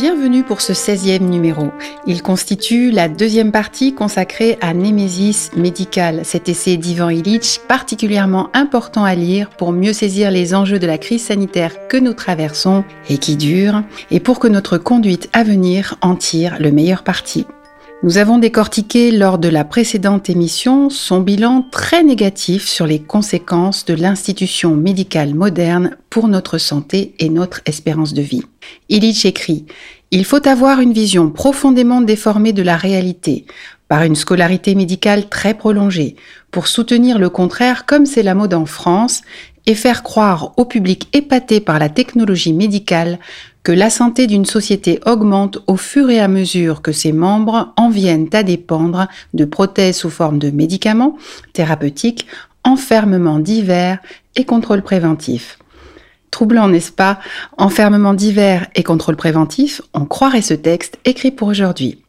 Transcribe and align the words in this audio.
Bienvenue 0.00 0.44
pour 0.44 0.62
ce 0.62 0.72
16e 0.72 1.28
numéro. 1.28 1.72
Il 2.06 2.22
constitue 2.22 2.90
la 2.90 3.06
deuxième 3.06 3.52
partie 3.52 3.94
consacrée 3.94 4.56
à 4.62 4.72
Némésis 4.72 5.50
médical, 5.54 6.22
cet 6.24 6.48
essai 6.48 6.78
d'Ivan 6.78 7.10
Illich 7.10 7.60
particulièrement 7.68 8.48
important 8.54 9.04
à 9.04 9.14
lire 9.14 9.50
pour 9.50 9.72
mieux 9.72 9.92
saisir 9.92 10.30
les 10.30 10.54
enjeux 10.54 10.78
de 10.78 10.86
la 10.86 10.96
crise 10.96 11.24
sanitaire 11.24 11.86
que 11.88 11.98
nous 11.98 12.14
traversons 12.14 12.82
et 13.10 13.18
qui 13.18 13.36
dure, 13.36 13.82
et 14.10 14.20
pour 14.20 14.38
que 14.38 14.48
notre 14.48 14.78
conduite 14.78 15.28
à 15.34 15.42
venir 15.42 15.96
en 16.00 16.16
tire 16.16 16.56
le 16.58 16.72
meilleur 16.72 17.02
parti. 17.02 17.44
Nous 18.02 18.16
avons 18.16 18.38
décortiqué 18.38 19.10
lors 19.10 19.36
de 19.36 19.50
la 19.50 19.62
précédente 19.62 20.30
émission 20.30 20.88
son 20.88 21.20
bilan 21.20 21.66
très 21.70 22.02
négatif 22.02 22.66
sur 22.66 22.86
les 22.86 22.98
conséquences 22.98 23.84
de 23.84 23.92
l'institution 23.92 24.74
médicale 24.74 25.34
moderne 25.34 25.98
pour 26.08 26.26
notre 26.26 26.56
santé 26.56 27.14
et 27.18 27.28
notre 27.28 27.60
espérance 27.66 28.14
de 28.14 28.22
vie. 28.22 28.42
Illich 28.88 29.26
écrit 29.26 29.66
Il 30.12 30.24
faut 30.24 30.48
avoir 30.48 30.80
une 30.80 30.92
vision 30.92 31.30
profondément 31.30 32.00
déformée 32.00 32.52
de 32.52 32.62
la 32.62 32.76
réalité, 32.76 33.46
par 33.86 34.02
une 34.02 34.16
scolarité 34.16 34.74
médicale 34.74 35.28
très 35.28 35.54
prolongée, 35.54 36.16
pour 36.50 36.66
soutenir 36.66 37.20
le 37.20 37.30
contraire 37.30 37.86
comme 37.86 38.06
c'est 38.06 38.24
la 38.24 38.34
mode 38.34 38.54
en 38.54 38.66
France, 38.66 39.22
et 39.66 39.76
faire 39.76 40.02
croire 40.02 40.52
au 40.56 40.64
public 40.64 41.08
épaté 41.12 41.60
par 41.60 41.78
la 41.78 41.88
technologie 41.88 42.52
médicale 42.52 43.20
que 43.62 43.70
la 43.70 43.88
santé 43.88 44.26
d'une 44.26 44.46
société 44.46 44.98
augmente 45.06 45.58
au 45.68 45.76
fur 45.76 46.10
et 46.10 46.18
à 46.18 46.26
mesure 46.26 46.82
que 46.82 46.90
ses 46.90 47.12
membres 47.12 47.72
en 47.76 47.88
viennent 47.88 48.30
à 48.32 48.42
dépendre 48.42 49.06
de 49.32 49.44
prothèses 49.44 49.98
sous 49.98 50.10
forme 50.10 50.40
de 50.40 50.50
médicaments 50.50 51.16
thérapeutiques, 51.52 52.26
enfermements 52.64 53.38
divers 53.38 54.00
et 54.34 54.44
contrôles 54.44 54.82
préventifs. 54.82 55.59
Troublant, 56.30 56.68
n'est-ce 56.68 56.92
pas? 56.92 57.18
Enfermement 57.58 58.14
divers 58.14 58.66
et 58.74 58.82
contrôle 58.82 59.16
préventif, 59.16 59.82
on 59.94 60.04
croirait 60.04 60.42
ce 60.42 60.54
texte 60.54 60.98
écrit 61.04 61.30
pour 61.30 61.48
aujourd'hui. 61.48 62.02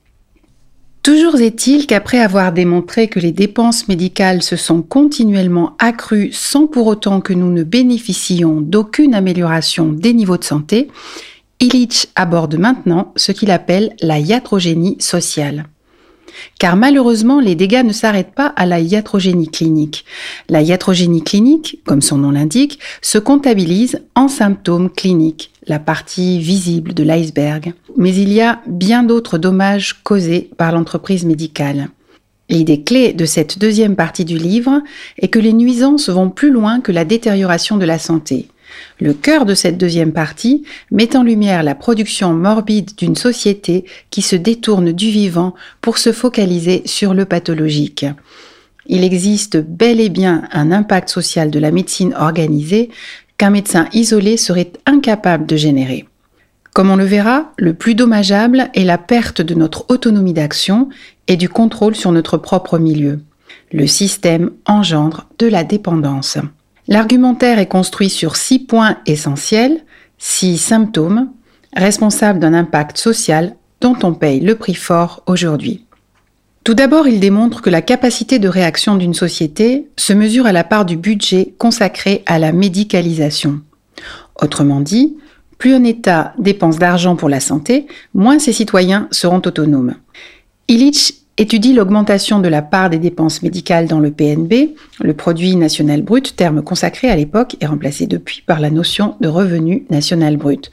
Toujours 1.03 1.41
est-il 1.41 1.87
qu'après 1.87 2.19
avoir 2.19 2.51
démontré 2.53 3.07
que 3.07 3.19
les 3.19 3.31
dépenses 3.31 3.87
médicales 3.87 4.43
se 4.43 4.55
sont 4.55 4.83
continuellement 4.83 5.75
accrues 5.79 6.31
sans 6.31 6.67
pour 6.67 6.85
autant 6.85 7.21
que 7.21 7.33
nous 7.33 7.51
ne 7.51 7.63
bénéficions 7.63 8.61
d'aucune 8.61 9.15
amélioration 9.15 9.91
des 9.91 10.13
niveaux 10.13 10.37
de 10.37 10.43
santé, 10.43 10.89
Illich 11.59 12.07
aborde 12.15 12.55
maintenant 12.55 13.13
ce 13.15 13.31
qu'il 13.31 13.49
appelle 13.49 13.95
la 14.01 14.19
iatrogénie 14.19 14.97
sociale. 14.99 15.65
Car 16.59 16.75
malheureusement, 16.75 17.39
les 17.39 17.55
dégâts 17.55 17.83
ne 17.83 17.93
s'arrêtent 17.93 18.33
pas 18.35 18.47
à 18.47 18.65
la 18.65 18.79
iatrogénie 18.79 19.49
clinique. 19.49 20.05
La 20.49 20.61
iatrogénie 20.61 21.23
clinique, 21.23 21.79
comme 21.85 22.01
son 22.01 22.17
nom 22.17 22.31
l'indique, 22.31 22.79
se 23.01 23.17
comptabilise 23.17 24.01
en 24.15 24.27
symptômes 24.27 24.89
cliniques, 24.89 25.51
la 25.67 25.79
partie 25.79 26.39
visible 26.39 26.93
de 26.93 27.03
l'iceberg. 27.03 27.73
Mais 27.97 28.15
il 28.15 28.31
y 28.31 28.41
a 28.41 28.61
bien 28.67 29.03
d'autres 29.03 29.37
dommages 29.37 30.01
causés 30.03 30.49
par 30.57 30.71
l'entreprise 30.71 31.25
médicale. 31.25 31.89
L'idée 32.49 32.83
clé 32.83 33.13
de 33.13 33.25
cette 33.25 33.59
deuxième 33.59 33.95
partie 33.95 34.25
du 34.25 34.37
livre 34.37 34.81
est 35.17 35.29
que 35.29 35.39
les 35.39 35.53
nuisances 35.53 36.09
vont 36.09 36.29
plus 36.29 36.51
loin 36.51 36.81
que 36.81 36.91
la 36.91 37.05
détérioration 37.05 37.77
de 37.77 37.85
la 37.85 37.97
santé. 37.97 38.49
Le 38.99 39.13
cœur 39.13 39.45
de 39.45 39.55
cette 39.55 39.77
deuxième 39.77 40.13
partie 40.13 40.63
met 40.91 41.15
en 41.15 41.23
lumière 41.23 41.63
la 41.63 41.75
production 41.75 42.33
morbide 42.33 42.91
d'une 42.97 43.15
société 43.15 43.85
qui 44.09 44.21
se 44.21 44.35
détourne 44.35 44.91
du 44.91 45.09
vivant 45.09 45.53
pour 45.81 45.97
se 45.97 46.11
focaliser 46.11 46.83
sur 46.85 47.13
le 47.13 47.25
pathologique. 47.25 48.05
Il 48.87 49.03
existe 49.03 49.57
bel 49.57 49.99
et 49.99 50.09
bien 50.09 50.43
un 50.51 50.71
impact 50.71 51.09
social 51.09 51.51
de 51.51 51.59
la 51.59 51.71
médecine 51.71 52.13
organisée 52.17 52.89
qu'un 53.37 53.49
médecin 53.49 53.87
isolé 53.93 54.37
serait 54.37 54.71
incapable 54.85 55.45
de 55.45 55.55
générer. 55.55 56.05
Comme 56.73 56.89
on 56.89 56.95
le 56.95 57.03
verra, 57.03 57.51
le 57.57 57.73
plus 57.73 57.95
dommageable 57.95 58.69
est 58.73 58.85
la 58.85 58.97
perte 58.97 59.41
de 59.41 59.53
notre 59.55 59.85
autonomie 59.89 60.33
d'action 60.33 60.89
et 61.27 61.35
du 61.35 61.49
contrôle 61.49 61.95
sur 61.95 62.11
notre 62.11 62.37
propre 62.37 62.77
milieu. 62.77 63.19
Le 63.73 63.87
système 63.87 64.51
engendre 64.65 65.27
de 65.37 65.47
la 65.47 65.63
dépendance. 65.63 66.37
L'argumentaire 66.91 67.57
est 67.57 67.69
construit 67.69 68.09
sur 68.09 68.35
six 68.35 68.59
points 68.59 68.97
essentiels, 69.05 69.85
six 70.17 70.57
symptômes 70.57 71.31
responsables 71.73 72.37
d'un 72.37 72.53
impact 72.53 72.97
social 72.97 73.55
dont 73.79 73.95
on 74.03 74.13
paye 74.13 74.41
le 74.41 74.55
prix 74.55 74.73
fort 74.73 75.23
aujourd'hui. 75.25 75.85
Tout 76.65 76.73
d'abord, 76.73 77.07
il 77.07 77.21
démontre 77.21 77.61
que 77.61 77.69
la 77.69 77.81
capacité 77.81 78.39
de 78.39 78.49
réaction 78.49 78.97
d'une 78.97 79.13
société 79.13 79.87
se 79.95 80.11
mesure 80.11 80.45
à 80.45 80.51
la 80.51 80.65
part 80.65 80.83
du 80.83 80.97
budget 80.97 81.53
consacré 81.57 82.23
à 82.25 82.39
la 82.39 82.51
médicalisation. 82.51 83.61
Autrement 84.41 84.81
dit, 84.81 85.15
plus 85.59 85.73
un 85.73 85.85
État 85.85 86.33
dépense 86.39 86.77
d'argent 86.77 87.15
pour 87.15 87.29
la 87.29 87.39
santé, 87.39 87.87
moins 88.13 88.37
ses 88.37 88.51
citoyens 88.51 89.07
seront 89.11 89.41
autonomes. 89.45 89.95
Étudie 91.41 91.73
l'augmentation 91.73 92.39
de 92.39 92.47
la 92.47 92.61
part 92.61 92.91
des 92.91 92.99
dépenses 92.99 93.41
médicales 93.41 93.87
dans 93.87 93.99
le 93.99 94.11
PNB, 94.11 94.75
le 94.99 95.13
produit 95.15 95.55
national 95.55 96.03
brut, 96.03 96.35
terme 96.35 96.61
consacré 96.61 97.09
à 97.09 97.15
l'époque 97.15 97.57
et 97.59 97.65
remplacé 97.65 98.05
depuis 98.05 98.43
par 98.45 98.59
la 98.59 98.69
notion 98.69 99.15
de 99.21 99.27
revenu 99.27 99.85
national 99.89 100.37
brut. 100.37 100.69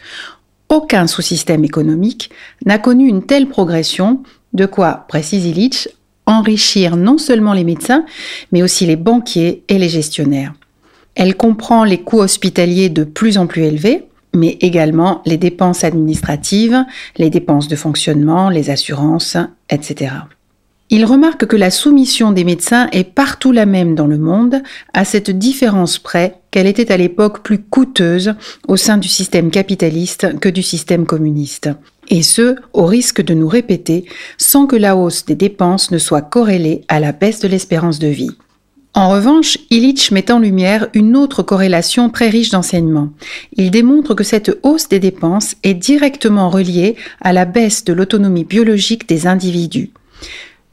Aucun 0.69 1.07
sous-système 1.07 1.65
économique 1.65 2.31
n'a 2.67 2.79
connu 2.79 3.09
une 3.09 3.25
telle 3.25 3.49
progression, 3.49 4.23
de 4.53 4.67
quoi, 4.67 5.07
précise 5.09 5.47
Illich, 5.47 5.89
enrichir 6.27 6.97
non 6.97 7.17
seulement 7.17 7.55
les 7.55 7.65
médecins, 7.65 8.05
mais 8.53 8.63
aussi 8.63 8.85
les 8.85 8.97
banquiers 8.97 9.65
et 9.69 9.79
les 9.79 9.89
gestionnaires. 9.89 10.53
Elle 11.15 11.35
comprend 11.35 11.85
les 11.85 12.03
coûts 12.03 12.21
hospitaliers 12.21 12.91
de 12.91 13.05
plus 13.05 13.39
en 13.39 13.47
plus 13.47 13.63
élevés, 13.63 14.05
mais 14.35 14.59
également 14.61 15.23
les 15.25 15.39
dépenses 15.39 15.83
administratives, 15.83 16.85
les 17.17 17.31
dépenses 17.31 17.69
de 17.69 17.77
fonctionnement, 17.77 18.51
les 18.51 18.69
assurances, 18.69 19.39
etc. 19.71 20.11
Il 20.91 21.05
remarque 21.05 21.45
que 21.47 21.57
la 21.57 21.71
soumission 21.71 22.33
des 22.33 22.45
médecins 22.45 22.89
est 22.93 23.05
partout 23.05 23.53
la 23.53 23.67
même 23.67 23.95
dans 23.95 24.07
le 24.07 24.17
monde, 24.17 24.63
à 24.95 25.05
cette 25.05 25.31
différence 25.31 25.99
près 25.99 26.41
qu'elle 26.51 26.67
était 26.67 26.91
à 26.91 26.97
l'époque 26.97 27.43
plus 27.43 27.59
coûteuse 27.59 28.35
au 28.69 28.79
sein 28.79 28.97
du 28.97 29.09
système 29.09 29.51
capitaliste 29.51 30.39
que 30.41 30.49
du 30.49 30.63
système 30.63 31.05
communiste. 31.05 31.69
Et 32.09 32.23
ce, 32.23 32.57
au 32.73 32.87
risque 32.87 33.21
de 33.21 33.35
nous 33.35 33.49
répéter, 33.49 34.07
sans 34.39 34.67
que 34.67 34.77
la 34.77 34.97
hausse 34.97 35.27
des 35.27 35.35
dépenses 35.35 35.91
ne 35.91 35.99
soit 35.99 36.23
corrélée 36.23 36.85
à 36.89 37.01
la 37.01 37.13
baisse 37.13 37.41
de 37.41 37.49
l'espérance 37.49 37.99
de 37.99 38.09
vie. 38.09 38.31
En 38.95 39.11
revanche, 39.11 39.59
Illich 39.69 40.11
met 40.11 40.33
en 40.33 40.39
lumière 40.39 40.89
une 40.95 41.17
autre 41.17 41.43
corrélation 41.43 42.09
très 42.09 42.31
riche 42.31 42.49
d'enseignements. 42.49 43.11
Il 43.53 43.71
démontre 43.71 44.15
que 44.15 44.25
cette 44.25 44.59
hausse 44.63 44.89
des 44.89 44.99
dépenses 45.01 45.55
est 45.63 45.75
directement 45.75 46.49
reliée 46.49 46.97
à 47.21 47.35
la 47.35 47.45
baisse 47.45 47.85
de 47.85 47.93
l'autonomie 47.93 48.45
biologique 48.45 49.07
des 49.07 49.27
individus. 49.27 49.91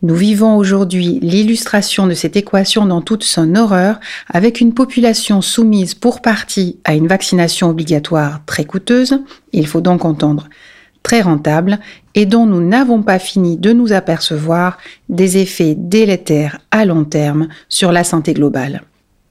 Nous 0.06 0.14
vivons 0.14 0.56
aujourd'hui 0.56 1.20
l'illustration 1.24 2.06
de 2.06 2.14
cette 2.14 2.36
équation 2.36 2.86
dans 2.86 3.02
toute 3.02 3.24
son 3.24 3.56
horreur 3.56 4.00
avec 4.30 4.62
une 4.62 4.76
population 4.76 5.42
soumise 5.42 5.96
pour 5.96 6.22
partie 6.22 6.78
à 6.84 6.94
une 6.94 7.08
vaccination 7.08 7.72
obligatoire 7.72 8.42
très 8.46 8.66
coûteuse, 8.66 9.20
il 9.52 9.66
faut 9.66 9.82
donc 9.82 10.06
entendre 10.06 10.48
très 11.02 11.22
rentable, 11.22 11.80
et 12.14 12.28
dont 12.28 12.46
nous 12.46 12.62
n'avons 12.62 13.02
pas 13.02 13.18
fini 13.18 13.58
de 13.58 13.74
nous 13.74 13.94
apercevoir 13.94 14.78
des 15.10 15.38
effets 15.38 15.74
délétères 15.76 16.60
à 16.70 16.86
long 16.86 17.04
terme 17.04 17.48
sur 17.68 17.92
la 17.92 18.04
santé 18.04 18.36
globale. 18.36 18.84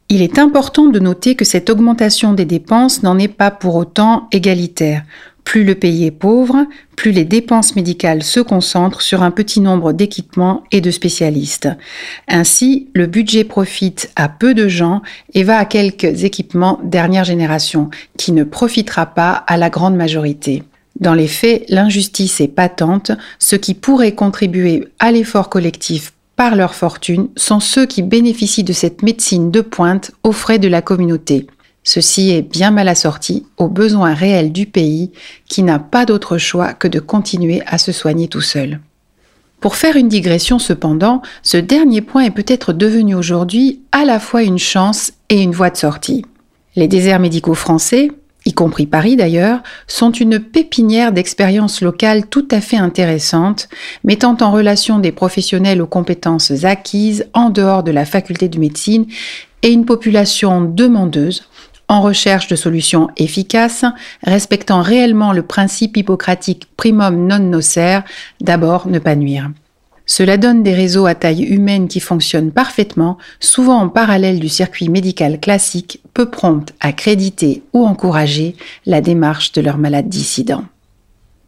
Il 0.09 0.23
est 0.23 0.41
important 0.41 0.87
de 0.87 0.99
noter 0.99 1.37
que 1.37 1.45
cette 1.45 1.71
augmentation 1.71 2.33
des 2.33 2.47
dépenses 2.47 3.05
n'en 3.05 3.17
est 3.17 3.29
pas 3.29 3.53
pour 3.53 3.77
autant 3.77 4.27
égalitaire. 4.33 5.03
Plus 5.45 5.65
le 5.65 5.75
pays 5.75 6.07
est 6.07 6.11
pauvre, 6.11 6.67
plus 6.97 7.13
les 7.13 7.25
dépenses 7.25 7.77
médicales 7.77 8.23
se 8.23 8.41
concentrent 8.41 9.03
sur 9.03 9.23
un 9.23 9.31
petit 9.31 9.61
nombre 9.61 9.93
d'équipements 9.93 10.65
et 10.73 10.81
de 10.81 10.91
spécialistes. 10.91 11.69
Ainsi, 12.29 12.89
le 12.95 13.07
budget 13.07 13.45
profite 13.45 14.11
à 14.17 14.29
peu 14.29 14.55
de 14.55 14.69
gens 14.69 15.03
et 15.35 15.45
va 15.45 15.59
à 15.59 15.65
quelques 15.65 16.25
équipements 16.25 16.81
dernière 16.83 17.25
génération, 17.25 17.91
qui 18.17 18.33
ne 18.33 18.45
profitera 18.45 19.07
pas 19.07 19.33
à 19.33 19.57
la 19.57 19.71
grande 19.71 19.97
majorité. 19.97 20.63
Dans 20.99 21.15
les 21.15 21.29
faits, 21.29 21.65
l'injustice 21.69 22.41
est 22.41 22.49
patente, 22.49 23.13
ceux 23.39 23.59
qui 23.59 23.75
pourraient 23.75 24.15
contribuer 24.15 24.89
à 24.99 25.13
l'effort 25.13 25.51
collectif 25.51 26.13
par 26.37 26.57
leur 26.57 26.75
fortune 26.75 27.29
sont 27.37 27.61
ceux 27.61 27.87
qui 27.87 28.03
bénéficient 28.03 28.65
de 28.65 28.73
cette 28.73 29.03
médecine 29.03 29.51
de 29.51 29.61
pointe 29.61 30.11
aux 30.25 30.33
frais 30.33 30.59
de 30.59 30.69
la 30.69 30.83
communauté. 30.83 31.47
Ceci 31.85 32.31
est 32.31 32.43
bien 32.43 32.71
mal 32.71 32.89
assorti 32.89 33.45
aux 33.59 33.69
besoins 33.69 34.15
réels 34.15 34.53
du 34.53 34.65
pays 34.65 35.13
qui 35.47 35.63
n'a 35.63 35.79
pas 35.79 36.07
d'autre 36.07 36.39
choix 36.39 36.73
que 36.73 36.89
de 36.89 36.99
continuer 36.99 37.63
à 37.67 37.77
se 37.77 37.93
soigner 37.93 38.27
tout 38.27 38.41
seul. 38.41 38.81
Pour 39.61 39.77
faire 39.77 39.97
une 39.97 40.09
digression 40.09 40.59
cependant, 40.59 41.21
ce 41.43 41.59
dernier 41.59 42.01
point 42.01 42.25
est 42.25 42.31
peut-être 42.31 42.73
devenu 42.73 43.15
aujourd'hui 43.15 43.81
à 43.93 44.05
la 44.05 44.19
fois 44.19 44.43
une 44.43 44.59
chance 44.59 45.13
et 45.29 45.43
une 45.43 45.53
voie 45.53 45.71
de 45.71 45.77
sortie. 45.77 46.25
Les 46.75 46.89
déserts 46.89 47.21
médicaux 47.21 47.55
français, 47.55 48.11
y 48.47 48.53
compris 48.53 48.87
Paris 48.87 49.17
d'ailleurs, 49.17 49.63
sont 49.87 50.11
une 50.11 50.39
pépinière 50.39 51.13
d'expériences 51.13 51.83
locales 51.83 52.27
tout 52.27 52.49
à 52.51 52.61
fait 52.61 52.77
intéressantes, 52.77 53.69
mettant 54.05 54.37
en 54.41 54.51
relation 54.51 54.99
des 54.99 55.13
professionnels 55.13 55.83
aux 55.83 55.87
compétences 55.87 56.65
acquises 56.65 57.27
en 57.35 57.51
dehors 57.51 57.83
de 57.83 57.91
la 57.91 58.05
faculté 58.05 58.49
de 58.49 58.59
médecine 58.59 59.07
et 59.63 59.73
une 59.73 59.87
population 59.87 60.61
demandeuse 60.61 61.45
en 61.89 62.01
recherche 62.01 62.49
de 62.49 62.57
solutions 62.57 63.09
efficaces, 63.17 63.85
respectant 64.23 64.83
réellement 64.83 65.33
le 65.33 65.43
principe 65.43 65.97
hippocratique 65.97 66.69
primum 66.77 67.27
non 67.27 67.39
nocere, 67.39 68.03
d'abord 68.41 68.89
ne 68.89 68.99
pas 68.99 69.17
nuire. 69.17 69.51
Cela 70.07 70.37
donne 70.37 70.63
des 70.63 70.75
réseaux 70.75 71.07
à 71.07 71.15
taille 71.15 71.45
humaine 71.45 71.89
qui 71.89 72.01
fonctionnent 72.01 72.53
parfaitement, 72.53 73.17
souvent 73.41 73.81
en 73.81 73.89
parallèle 73.89 74.39
du 74.39 74.51
circuit 74.51 74.91
médical 74.91 75.41
classique, 75.41 76.01
peu 76.13 76.31
promptes 76.31 76.75
à 76.81 76.93
créditer 76.93 77.63
ou 77.73 77.87
encourager 77.87 78.55
la 78.85 79.01
démarche 79.01 79.53
de 79.53 79.63
leurs 79.63 79.79
malades 79.79 80.09
dissidents. 80.09 80.65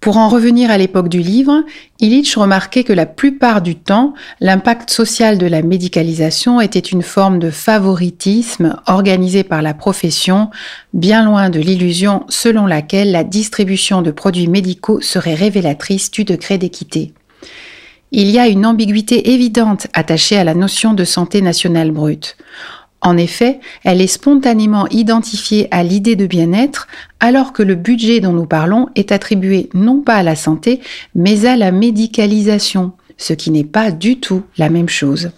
Pour 0.07 0.19
en 0.19 0.29
revenir 0.29 0.71
à 0.71 0.79
l'époque 0.79 1.09
du 1.09 1.19
livre, 1.19 1.65
Illich 1.99 2.37
remarquait 2.37 2.85
que 2.85 2.93
la 2.93 3.07
plupart 3.07 3.61
du 3.61 3.75
temps, 3.75 4.15
l'impact 4.39 4.89
social 4.89 5.37
de 5.37 5.49
la 5.49 5.63
médicalisation 5.63 6.61
était 6.61 6.79
une 6.79 7.03
forme 7.03 7.41
de 7.41 7.51
favoritisme 7.51 8.77
organisé 8.87 9.43
par 9.43 9.63
la 9.63 9.75
profession, 9.75 10.51
bien 10.95 11.25
loin 11.25 11.51
de 11.51 11.59
l'illusion 11.59 12.25
selon 12.29 12.67
laquelle 12.67 13.11
la 13.11 13.25
distribution 13.25 14.01
de 14.01 14.13
produits 14.13 14.47
médicaux 14.47 15.01
serait 15.01 15.35
révélatrice 15.35 16.13
du 16.13 16.23
degré 16.23 16.57
d'équité. 16.57 17.13
Il 18.13 18.31
y 18.31 18.39
a 18.39 18.47
une 18.47 18.65
ambiguïté 18.65 19.33
évidente 19.33 19.89
attachée 19.93 20.37
à 20.37 20.45
la 20.45 20.55
notion 20.55 20.95
de 20.95 21.03
santé 21.03 21.43
nationale 21.43 21.91
brute. 21.91 22.37
En 23.03 23.17
effet, 23.17 23.61
elle 23.85 24.01
est 24.01 24.07
spontanément 24.07 24.89
identifiée 24.89 25.69
à 25.71 25.83
l'idée 25.83 26.17
de 26.17 26.27
bien-être, 26.27 26.89
alors 27.21 27.53
que 27.53 27.63
le 27.63 27.75
budget 27.75 28.21
dont 28.21 28.33
nous 28.33 28.47
parlons 28.47 28.89
est 28.95 29.13
attribué 29.13 29.69
non 29.75 30.01
pas 30.01 30.17
à 30.17 30.23
la 30.23 30.37
santé, 30.37 30.81
mais 31.15 31.47
à 31.47 31.57
la 31.57 31.73
médicalisation, 31.73 32.93
ce 33.17 33.33
qui 33.33 33.51
n'est 33.51 33.65
pas 33.65 33.91
du 33.91 34.19
tout 34.19 34.43
la 34.59 34.71
même 34.71 34.89
chose. 34.89 35.31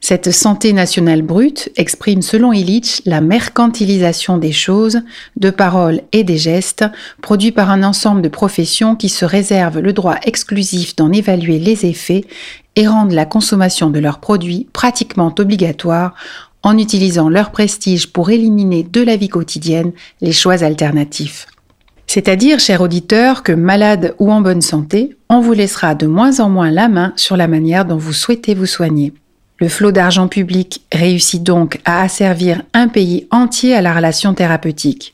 Cette 0.00 0.30
santé 0.30 0.72
nationale 0.72 1.22
brute 1.22 1.70
exprime 1.76 2.22
selon 2.22 2.52
Illich 2.52 3.02
la 3.04 3.20
mercantilisation 3.20 4.38
des 4.38 4.52
choses, 4.52 5.00
de 5.36 5.50
paroles 5.50 6.02
et 6.12 6.22
des 6.22 6.38
gestes, 6.38 6.84
produits 7.20 7.50
par 7.50 7.70
un 7.70 7.82
ensemble 7.82 8.22
de 8.22 8.28
professions 8.28 8.94
qui 8.94 9.08
se 9.08 9.24
réservent 9.24 9.80
le 9.80 9.92
droit 9.92 10.16
exclusif 10.22 10.94
d'en 10.94 11.10
évaluer 11.10 11.58
les 11.58 11.84
effets 11.84 12.24
et 12.76 12.86
rendent 12.86 13.12
la 13.12 13.26
consommation 13.26 13.90
de 13.90 13.98
leurs 13.98 14.20
produits 14.20 14.68
pratiquement 14.72 15.34
obligatoire 15.36 16.14
en 16.62 16.78
utilisant 16.78 17.28
leur 17.28 17.50
prestige 17.50 18.12
pour 18.12 18.30
éliminer 18.30 18.82
de 18.82 19.02
la 19.02 19.16
vie 19.16 19.28
quotidienne 19.28 19.92
les 20.20 20.32
choix 20.32 20.62
alternatifs. 20.62 21.46
C'est-à-dire, 22.06 22.58
cher 22.58 22.80
auditeur, 22.80 23.42
que 23.42 23.52
malade 23.52 24.14
ou 24.18 24.32
en 24.32 24.40
bonne 24.40 24.62
santé, 24.62 25.16
on 25.28 25.40
vous 25.40 25.52
laissera 25.52 25.94
de 25.94 26.06
moins 26.06 26.40
en 26.40 26.48
moins 26.48 26.70
la 26.70 26.88
main 26.88 27.12
sur 27.16 27.36
la 27.36 27.48
manière 27.48 27.84
dont 27.84 27.98
vous 27.98 28.14
souhaitez 28.14 28.54
vous 28.54 28.66
soigner. 28.66 29.12
Le 29.58 29.68
flot 29.68 29.92
d'argent 29.92 30.26
public 30.26 30.82
réussit 30.92 31.42
donc 31.42 31.80
à 31.84 32.00
asservir 32.00 32.62
un 32.72 32.88
pays 32.88 33.26
entier 33.30 33.74
à 33.74 33.82
la 33.82 33.92
relation 33.92 34.32
thérapeutique. 34.32 35.12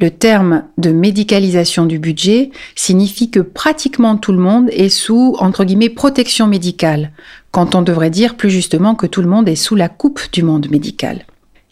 Le 0.00 0.10
terme 0.10 0.64
de 0.78 0.92
médicalisation 0.92 1.84
du 1.84 1.98
budget 1.98 2.50
signifie 2.74 3.30
que 3.30 3.40
pratiquement 3.40 4.16
tout 4.16 4.32
le 4.32 4.38
monde 4.38 4.70
est 4.70 4.88
sous, 4.88 5.34
entre 5.40 5.64
guillemets, 5.64 5.90
protection 5.90 6.46
médicale, 6.46 7.10
quand 7.50 7.74
on 7.74 7.82
devrait 7.82 8.10
dire 8.10 8.36
plus 8.36 8.50
justement 8.50 8.94
que 8.94 9.06
tout 9.06 9.22
le 9.22 9.28
monde 9.28 9.48
est 9.48 9.56
sous 9.56 9.76
la 9.76 9.88
coupe 9.88 10.20
du 10.32 10.42
monde 10.42 10.70
médical. 10.70 11.26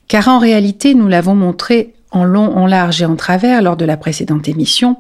Car 0.08 0.28
en 0.28 0.38
réalité, 0.38 0.94
nous 0.94 1.08
l'avons 1.08 1.34
montré 1.34 1.94
en 2.10 2.24
long, 2.24 2.56
en 2.56 2.66
large 2.66 3.02
et 3.02 3.04
en 3.04 3.16
travers 3.16 3.60
lors 3.60 3.76
de 3.76 3.84
la 3.84 3.98
précédente 3.98 4.48
émission, 4.48 4.96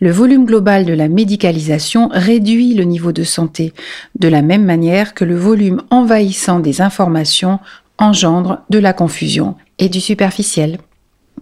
le 0.00 0.10
volume 0.10 0.44
global 0.44 0.84
de 0.84 0.92
la 0.92 1.08
médicalisation 1.08 2.08
réduit 2.12 2.74
le 2.74 2.84
niveau 2.84 3.12
de 3.12 3.22
santé, 3.22 3.72
de 4.18 4.28
la 4.28 4.42
même 4.42 4.64
manière 4.64 5.14
que 5.14 5.24
le 5.24 5.36
volume 5.36 5.82
envahissant 5.90 6.58
des 6.58 6.80
informations 6.80 7.60
engendre 7.98 8.62
de 8.70 8.78
la 8.78 8.92
confusion 8.92 9.56
et 9.78 9.88
du 9.88 10.00
superficiel. 10.00 10.78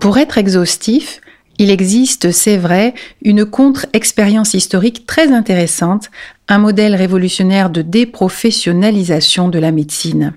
Pour 0.00 0.18
être 0.18 0.38
exhaustif, 0.38 1.20
il 1.58 1.70
existe, 1.70 2.32
c'est 2.32 2.58
vrai, 2.58 2.94
une 3.22 3.46
contre-expérience 3.46 4.54
historique 4.54 5.06
très 5.06 5.32
intéressante, 5.32 6.10
un 6.48 6.58
modèle 6.58 6.94
révolutionnaire 6.94 7.70
de 7.70 7.82
déprofessionnalisation 7.82 9.48
de 9.48 9.58
la 9.58 9.72
médecine. 9.72 10.32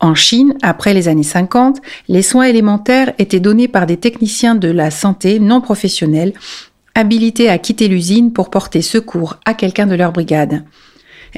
En 0.00 0.14
Chine, 0.14 0.54
après 0.62 0.94
les 0.94 1.08
années 1.08 1.22
50, 1.22 1.78
les 2.08 2.22
soins 2.22 2.44
élémentaires 2.44 3.12
étaient 3.18 3.38
donnés 3.38 3.68
par 3.68 3.86
des 3.86 3.98
techniciens 3.98 4.54
de 4.54 4.68
la 4.68 4.90
santé 4.90 5.38
non 5.38 5.60
professionnels, 5.60 6.32
habilités 6.94 7.50
à 7.50 7.58
quitter 7.58 7.86
l'usine 7.86 8.32
pour 8.32 8.50
porter 8.50 8.82
secours 8.82 9.38
à 9.44 9.54
quelqu'un 9.54 9.86
de 9.86 9.94
leur 9.94 10.12
brigade. 10.12 10.64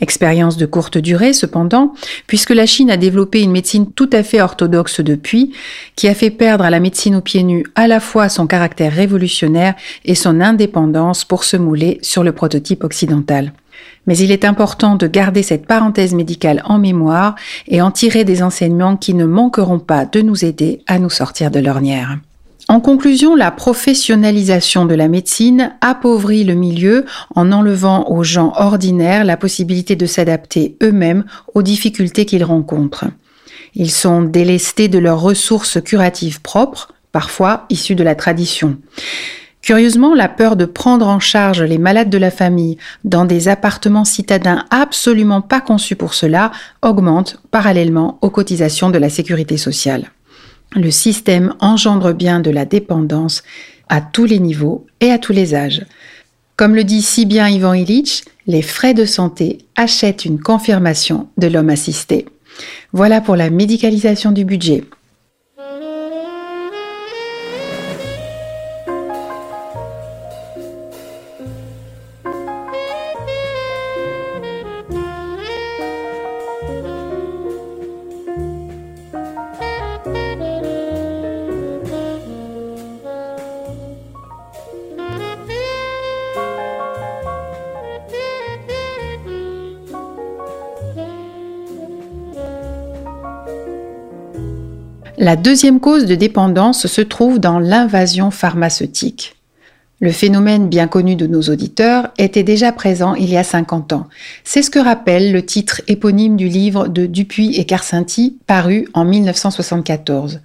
Expérience 0.01 0.57
de 0.57 0.65
courte 0.65 0.97
durée, 0.97 1.35
cependant, 1.35 1.93
puisque 2.27 2.51
la 2.51 2.65
Chine 2.65 2.91
a 2.91 2.97
développé 2.97 3.43
une 3.43 3.51
médecine 3.51 3.91
tout 3.93 4.09
à 4.13 4.23
fait 4.23 4.41
orthodoxe 4.41 5.01
depuis, 5.01 5.53
qui 5.97 6.09
a 6.09 6.15
fait 6.15 6.31
perdre 6.31 6.65
à 6.65 6.71
la 6.71 6.81
médecine 6.81 7.17
aux 7.17 7.21
pieds 7.21 7.43
nus 7.43 7.67
à 7.75 7.89
la 7.89 8.01
fois 8.01 8.29
son 8.29 8.47
caractère 8.47 8.93
révolutionnaire 8.93 9.75
et 10.05 10.15
son 10.15 10.41
indépendance 10.41 11.25
pour 11.25 11.45
se 11.45 11.59
mouler 11.59 11.99
sur 12.01 12.23
le 12.23 12.33
prototype 12.33 12.85
occidental. 12.85 13.53
Mais 14.07 14.17
il 14.19 14.33
est 14.33 14.45
important 14.45 14.97
de 14.97 15.07
garder 15.07 15.43
cette 15.43 15.67
parenthèse 15.67 16.15
médicale 16.15 16.63
en 16.65 16.79
mémoire 16.79 17.37
et 17.69 17.81
en 17.83 17.91
tirer 17.91 18.25
des 18.25 18.43
enseignements 18.43 18.97
qui 18.97 19.15
ne 19.15 19.27
manqueront 19.27 19.79
pas 19.79 20.05
de 20.05 20.21
nous 20.21 20.45
aider 20.45 20.83
à 20.87 20.99
nous 20.99 21.11
sortir 21.11 21.51
de 21.51 21.61
l'ornière. 21.61 22.19
En 22.69 22.81
conclusion, 22.81 23.35
la 23.35 23.51
professionnalisation 23.51 24.87
de 24.87 24.95
la 24.95 25.09
médecine 25.09 25.75
appauvrit 25.81 26.45
le 26.45 26.55
milieu 26.55 27.05
en 27.35 27.53
enlevant 27.53 28.09
aux 28.09 28.23
gens 28.23 28.53
ordinaires 28.57 29.25
la 29.25 29.37
possibilité 29.37 29.97
de 29.97 30.07
s'adapter 30.07 30.77
eux-mêmes 30.83 31.25
aux 31.55 31.63
difficultés 31.63 32.25
qu'ils 32.25 32.45
rencontrent. 32.45 33.07
Ils 33.75 33.91
sont 33.91 34.23
délestés 34.23 34.89
de 34.89 34.99
leurs 34.99 35.21
ressources 35.21 35.83
curatives 35.83 36.41
propres, 36.41 36.93
parfois 37.11 37.67
issues 37.69 37.95
de 37.95 38.05
la 38.05 38.15
tradition. 38.15 38.79
Curieusement, 39.63 40.13
la 40.13 40.29
peur 40.29 40.57
de 40.57 40.65
prendre 40.65 41.07
en 41.07 41.21
charge 41.21 41.63
les 41.63 41.79
malades 41.79 42.11
de 42.11 42.19
la 42.19 42.33
famille 42.33 42.79
dans 43.05 43.25
des 43.25 43.47
appartements 43.47 44.05
citadins 44.05 44.65
absolument 44.71 45.41
pas 45.41 45.61
conçus 45.61 45.95
pour 45.95 46.15
cela 46.15 46.51
augmente 46.83 47.41
parallèlement 47.53 48.19
aux 48.23 48.31
cotisations 48.31 48.91
de 48.91 48.99
la 48.99 49.09
sécurité 49.09 49.57
sociale. 49.57 50.11
Le 50.75 50.91
système 50.91 51.55
engendre 51.61 52.13
bien 52.13 52.41
de 52.41 52.51
la 52.51 52.65
dépendance 52.65 53.45
à 53.89 54.01
tous 54.01 54.25
les 54.25 54.41
niveaux 54.41 54.85
et 55.01 55.13
à 55.13 55.19
tous 55.19 55.33
les 55.33 55.55
âges. 55.55 55.87
Comme 56.57 56.75
le 56.75 56.83
dit 56.83 57.03
si 57.03 57.25
bien 57.25 57.49
Ivan 57.49 57.75
Illich, 57.75 58.25
les 58.49 58.63
frais 58.63 58.95
de 58.95 59.05
santé 59.05 59.59
achètent 59.77 60.25
une 60.25 60.41
confirmation 60.41 61.29
de 61.39 61.47
l'homme 61.47 61.71
assisté. 61.71 62.27
Voilà 62.93 63.21
pour 63.21 63.37
la 63.37 63.49
médicalisation 63.49 64.33
du 64.33 64.45
budget. 64.45 64.85
La 95.33 95.37
deuxième 95.37 95.81
cause 95.81 96.05
de 96.05 96.15
dépendance 96.15 96.87
se 96.87 97.01
trouve 97.01 97.39
dans 97.39 97.59
l'invasion 97.59 98.31
pharmaceutique. 98.31 99.35
Le 99.99 100.13
phénomène 100.13 100.69
bien 100.69 100.89
connu 100.89 101.17
de 101.17 101.27
nos 101.27 101.41
auditeurs 101.41 102.11
était 102.19 102.43
déjà 102.43 102.71
présent 102.71 103.15
il 103.15 103.31
y 103.31 103.39
a 103.39 103.43
50 103.43 103.95
ans. 103.95 104.09
C'est 104.45 104.61
ce 104.61 104.69
que 104.69 104.79
rappelle 104.79 105.33
le 105.33 105.43
titre 105.43 105.81
éponyme 105.89 106.37
du 106.37 106.49
livre 106.49 106.87
de 106.87 107.07
Dupuis 107.07 107.59
et 107.59 107.65
Carcinti, 107.65 108.37
paru 108.47 108.89
en 108.93 109.07
1974. 109.07 110.43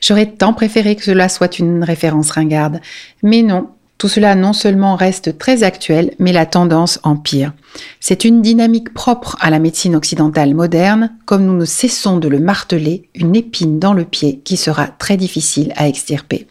J'aurais 0.00 0.24
tant 0.24 0.54
préféré 0.54 0.96
que 0.96 1.04
cela 1.04 1.28
soit 1.28 1.58
une 1.58 1.84
référence 1.84 2.30
ringarde, 2.30 2.80
mais 3.22 3.42
non, 3.42 3.68
tout 4.00 4.08
cela 4.08 4.34
non 4.34 4.54
seulement 4.54 4.96
reste 4.96 5.36
très 5.36 5.62
actuel, 5.62 6.14
mais 6.18 6.32
la 6.32 6.46
tendance 6.46 6.98
empire. 7.02 7.52
C'est 8.00 8.24
une 8.24 8.40
dynamique 8.40 8.94
propre 8.94 9.36
à 9.40 9.50
la 9.50 9.58
médecine 9.58 9.94
occidentale 9.94 10.54
moderne, 10.54 11.12
comme 11.26 11.44
nous 11.44 11.54
ne 11.54 11.66
cessons 11.66 12.16
de 12.16 12.26
le 12.26 12.40
marteler, 12.40 13.10
une 13.14 13.36
épine 13.36 13.78
dans 13.78 13.92
le 13.92 14.06
pied 14.06 14.40
qui 14.42 14.56
sera 14.56 14.86
très 14.86 15.18
difficile 15.18 15.74
à 15.76 15.86
extirper. 15.86 16.46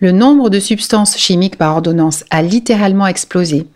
Le 0.00 0.12
nombre 0.12 0.50
de 0.50 0.58
substances 0.58 1.16
chimiques 1.16 1.56
par 1.56 1.74
ordonnance 1.74 2.24
a 2.30 2.42
littéralement 2.42 3.06
explosé. 3.06 3.66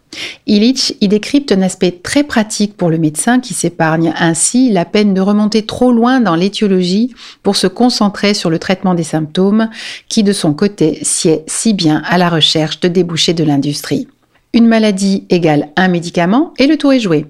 Illich 0.46 0.96
y 1.00 1.08
décrypte 1.08 1.52
un 1.52 1.62
aspect 1.62 1.92
très 1.92 2.24
pratique 2.24 2.76
pour 2.76 2.90
le 2.90 2.98
médecin 2.98 3.40
qui 3.40 3.54
s'épargne 3.54 4.12
ainsi 4.18 4.70
la 4.70 4.84
peine 4.84 5.14
de 5.14 5.20
remonter 5.20 5.64
trop 5.64 5.92
loin 5.92 6.20
dans 6.20 6.34
l'étiologie 6.34 7.14
pour 7.42 7.56
se 7.56 7.66
concentrer 7.66 8.34
sur 8.34 8.50
le 8.50 8.58
traitement 8.58 8.94
des 8.94 9.04
symptômes 9.04 9.68
qui 10.08 10.22
de 10.22 10.32
son 10.32 10.54
côté 10.54 10.98
sied 11.02 11.44
si 11.46 11.72
bien 11.72 12.02
à 12.06 12.18
la 12.18 12.28
recherche 12.28 12.80
de 12.80 12.88
débouchés 12.88 13.34
de 13.34 13.44
l'industrie. 13.44 14.08
Une 14.54 14.66
maladie 14.66 15.24
égale 15.28 15.68
un 15.76 15.88
médicament 15.88 16.52
et 16.58 16.66
le 16.66 16.78
tour 16.78 16.92
est 16.92 17.00
joué. 17.00 17.26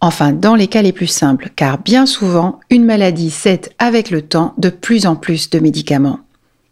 Enfin, 0.00 0.32
dans 0.32 0.54
les 0.54 0.68
cas 0.68 0.82
les 0.82 0.92
plus 0.92 1.06
simples, 1.06 1.50
car 1.56 1.78
bien 1.78 2.06
souvent, 2.06 2.60
une 2.70 2.84
maladie 2.84 3.30
cède 3.30 3.70
avec 3.78 4.10
le 4.10 4.22
temps 4.22 4.54
de 4.58 4.68
plus 4.68 5.06
en 5.06 5.16
plus 5.16 5.50
de 5.50 5.58
médicaments. 5.58 6.20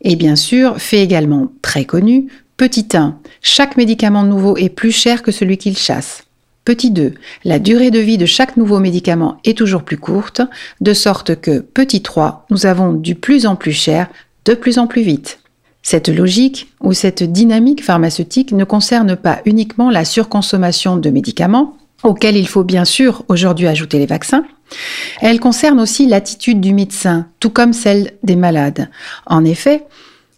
Et 0.05 0.17
bien 0.17 0.37
sûr, 0.37 0.81
fait 0.81 1.03
également 1.03 1.49
très 1.63 1.87
connu, 1.87 2.29
petit 2.59 2.87
1, 2.95 3.19
chaque 3.41 3.77
médicament 3.77 4.23
nouveau 4.23 4.57
est 4.57 4.69
plus 4.69 4.93
cher 4.93 5.23
que 5.23 5.33
celui 5.33 5.57
qu'il 5.57 5.77
chasse. 5.77 6.25
Petit 6.67 6.91
2, 6.91 7.15
la 7.45 7.59
durée 7.59 7.91
de 7.91 7.99
vie 7.99 8.19
de 8.19 8.27
chaque 8.27 8.57
nouveau 8.57 8.81
médicament 8.81 9.39
est 9.45 9.57
toujours 9.57 9.83
plus 9.83 9.99
courte, 9.99 10.43
de 10.81 10.95
sorte 10.95 11.41
que, 11.41 11.61
petit 11.61 12.03
3, 12.03 12.47
nous 12.51 12.67
avons 12.67 12.93
du 12.93 13.15
plus 13.15 13.47
en 13.47 13.57
plus 13.57 13.73
cher, 13.73 14.09
de 14.45 14.55
plus 14.55 14.79
en 14.79 14.87
plus 14.87 15.03
vite. 15.03 15.41
Cette 15.83 16.09
logique 16.09 16.73
ou 16.81 16.93
cette 16.93 17.23
dynamique 17.23 17.85
pharmaceutique 17.85 18.53
ne 18.53 18.65
concerne 18.65 19.17
pas 19.17 19.41
uniquement 19.45 19.91
la 19.91 20.05
surconsommation 20.05 20.97
de 20.97 21.11
médicaments, 21.11 21.77
auxquels 22.03 22.37
il 22.37 22.49
faut 22.49 22.65
bien 22.65 22.85
sûr 22.85 23.25
aujourd'hui 23.29 23.67
ajouter 23.67 23.99
les 23.99 24.07
vaccins, 24.07 24.45
elle 25.21 25.41
concerne 25.41 25.81
aussi 25.81 26.07
l'attitude 26.07 26.61
du 26.61 26.75
médecin, 26.75 27.27
tout 27.41 27.51
comme 27.51 27.73
celle 27.73 28.13
des 28.23 28.37
malades. 28.37 28.91
En 29.27 29.45
effet, 29.45 29.85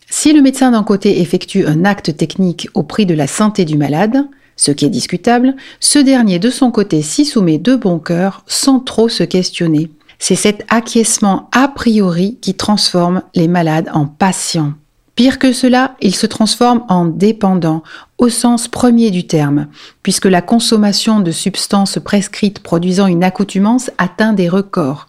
si 0.08 0.32
le 0.32 0.42
médecin 0.42 0.70
d'un 0.70 0.84
côté 0.84 1.20
effectue 1.20 1.66
un 1.66 1.84
acte 1.84 2.16
technique 2.16 2.68
au 2.74 2.82
prix 2.82 3.06
de 3.06 3.14
la 3.14 3.26
santé 3.26 3.64
du 3.64 3.76
malade, 3.76 4.26
ce 4.56 4.70
qui 4.70 4.84
est 4.84 4.90
discutable, 4.90 5.54
ce 5.80 5.98
dernier 5.98 6.38
de 6.38 6.50
son 6.50 6.70
côté 6.70 7.02
s'y 7.02 7.24
soumet 7.24 7.58
de 7.58 7.76
bon 7.76 7.98
cœur 7.98 8.42
sans 8.46 8.80
trop 8.80 9.08
se 9.08 9.22
questionner. 9.22 9.90
C'est 10.18 10.34
cet 10.34 10.64
acquiescement 10.70 11.48
a 11.52 11.68
priori 11.68 12.38
qui 12.40 12.54
transforme 12.54 13.22
les 13.34 13.48
malades 13.48 13.90
en 13.92 14.06
patients. 14.06 14.72
Pire 15.14 15.38
que 15.38 15.52
cela, 15.52 15.96
il 16.00 16.14
se 16.14 16.26
transforme 16.26 16.84
en 16.88 17.06
dépendant, 17.06 17.82
au 18.18 18.28
sens 18.28 18.68
premier 18.68 19.10
du 19.10 19.26
terme, 19.26 19.66
puisque 20.02 20.26
la 20.26 20.42
consommation 20.42 21.20
de 21.20 21.30
substances 21.30 21.98
prescrites 22.02 22.60
produisant 22.60 23.06
une 23.06 23.24
accoutumance 23.24 23.90
atteint 23.98 24.32
des 24.32 24.48
records. 24.48 25.08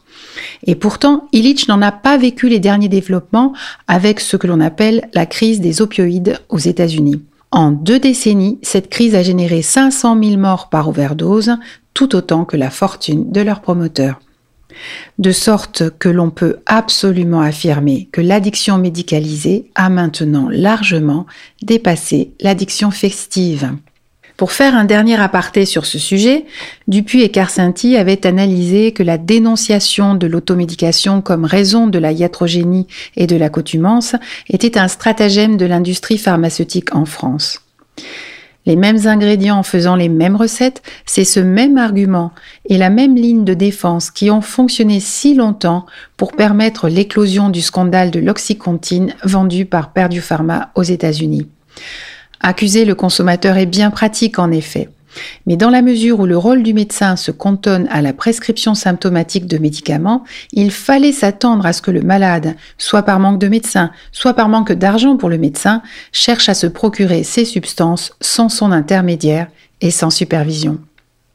Et 0.65 0.75
pourtant, 0.75 1.27
Illich 1.31 1.67
n'en 1.67 1.81
a 1.81 1.91
pas 1.91 2.17
vécu 2.17 2.49
les 2.49 2.59
derniers 2.59 2.89
développements 2.89 3.53
avec 3.87 4.19
ce 4.19 4.37
que 4.37 4.47
l'on 4.47 4.59
appelle 4.59 5.09
la 5.13 5.25
crise 5.25 5.61
des 5.61 5.81
opioïdes 5.81 6.39
aux 6.49 6.57
États-Unis. 6.57 7.23
En 7.51 7.71
deux 7.71 7.99
décennies, 7.99 8.59
cette 8.61 8.89
crise 8.89 9.15
a 9.15 9.23
généré 9.23 9.61
500 9.61 10.21
000 10.21 10.37
morts 10.37 10.69
par 10.69 10.89
overdose, 10.89 11.55
tout 11.93 12.15
autant 12.15 12.45
que 12.45 12.57
la 12.57 12.69
fortune 12.69 13.31
de 13.31 13.41
leurs 13.41 13.61
promoteurs 13.61 14.19
de 15.19 15.31
sorte 15.31 15.89
que 15.97 16.09
l'on 16.09 16.29
peut 16.29 16.57
absolument 16.65 17.41
affirmer 17.41 18.09
que 18.11 18.21
l'addiction 18.21 18.77
médicalisée 18.77 19.69
a 19.75 19.89
maintenant 19.89 20.47
largement 20.49 21.25
dépassé 21.61 22.31
l'addiction 22.41 22.91
festive. 22.91 23.71
Pour 24.37 24.51
faire 24.51 24.75
un 24.75 24.85
dernier 24.85 25.19
aparté 25.19 25.65
sur 25.65 25.87
ce 25.87 25.97
sujet, 25.97 26.45
Dupuis 26.87 27.23
et 27.23 27.29
Carcinti 27.29 27.97
avaient 27.97 28.27
analysé 28.27 28.91
que 28.91 29.01
la 29.01 29.17
dénonciation 29.17 30.13
de 30.13 30.27
l'automédication 30.27 31.21
comme 31.23 31.43
raison 31.43 31.87
de 31.87 31.97
la 31.97 32.11
iatrogénie 32.11 32.85
et 33.15 33.25
de 33.25 33.35
l'accoutumance 33.35 34.15
était 34.47 34.77
un 34.77 34.87
stratagème 34.87 35.57
de 35.57 35.65
l'industrie 35.65 36.19
pharmaceutique 36.19 36.93
en 36.95 37.05
France 37.05 37.61
les 38.67 38.75
mêmes 38.75 39.07
ingrédients 39.07 39.57
en 39.57 39.63
faisant 39.63 39.95
les 39.95 40.09
mêmes 40.09 40.35
recettes, 40.35 40.83
c'est 41.05 41.23
ce 41.23 41.39
même 41.39 41.77
argument 41.77 42.33
et 42.65 42.77
la 42.77 42.89
même 42.89 43.15
ligne 43.15 43.45
de 43.45 43.53
défense 43.53 44.11
qui 44.11 44.29
ont 44.29 44.41
fonctionné 44.41 44.99
si 44.99 45.33
longtemps 45.33 45.85
pour 46.17 46.33
permettre 46.33 46.89
l'éclosion 46.89 47.49
du 47.49 47.61
scandale 47.61 48.11
de 48.11 48.19
l'oxycontine 48.19 49.15
vendu 49.23 49.65
par 49.65 49.93
Perdue 49.93 50.21
Pharma 50.21 50.71
aux 50.75 50.83
États-Unis. 50.83 51.47
Accuser 52.41 52.83
le 52.83 52.93
consommateur 52.93 53.55
est 53.57 53.65
bien 53.65 53.89
pratique 53.89 54.37
en 54.37 54.51
effet. 54.51 54.89
Mais 55.45 55.57
dans 55.57 55.69
la 55.69 55.81
mesure 55.81 56.19
où 56.19 56.25
le 56.25 56.37
rôle 56.37 56.63
du 56.63 56.73
médecin 56.73 57.15
se 57.15 57.31
cantonne 57.31 57.87
à 57.89 58.01
la 58.01 58.13
prescription 58.13 58.75
symptomatique 58.75 59.47
de 59.47 59.57
médicaments, 59.57 60.23
il 60.51 60.71
fallait 60.71 61.11
s'attendre 61.11 61.65
à 61.65 61.73
ce 61.73 61.81
que 61.81 61.91
le 61.91 62.01
malade, 62.01 62.55
soit 62.77 63.03
par 63.03 63.19
manque 63.19 63.39
de 63.39 63.47
médecin, 63.47 63.91
soit 64.11 64.33
par 64.33 64.49
manque 64.49 64.73
d'argent 64.73 65.17
pour 65.17 65.29
le 65.29 65.37
médecin, 65.37 65.81
cherche 66.11 66.49
à 66.49 66.53
se 66.53 66.67
procurer 66.67 67.23
ces 67.23 67.45
substances 67.45 68.13
sans 68.21 68.49
son 68.49 68.71
intermédiaire 68.71 69.47
et 69.81 69.91
sans 69.91 70.09
supervision. 70.09 70.79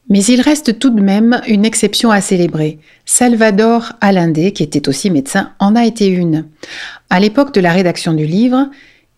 Mais 0.09 0.25
il 0.25 0.41
reste 0.41 0.79
tout 0.79 0.91
de 0.91 1.01
même 1.01 1.41
une 1.47 1.65
exception 1.65 2.11
à 2.11 2.21
célébrer. 2.21 2.79
Salvador 3.07 3.93
Allende, 4.01 4.53
qui 4.53 4.63
était 4.63 4.89
aussi 4.89 5.11
médecin, 5.11 5.53
en 5.59 5.77
a 5.77 5.85
été 5.85 6.07
une. 6.07 6.47
À 7.09 7.21
l'époque 7.21 7.55
de 7.55 7.61
la 7.61 7.73
rédaction 7.73 8.13
du 8.13 8.27
livre, 8.27 8.69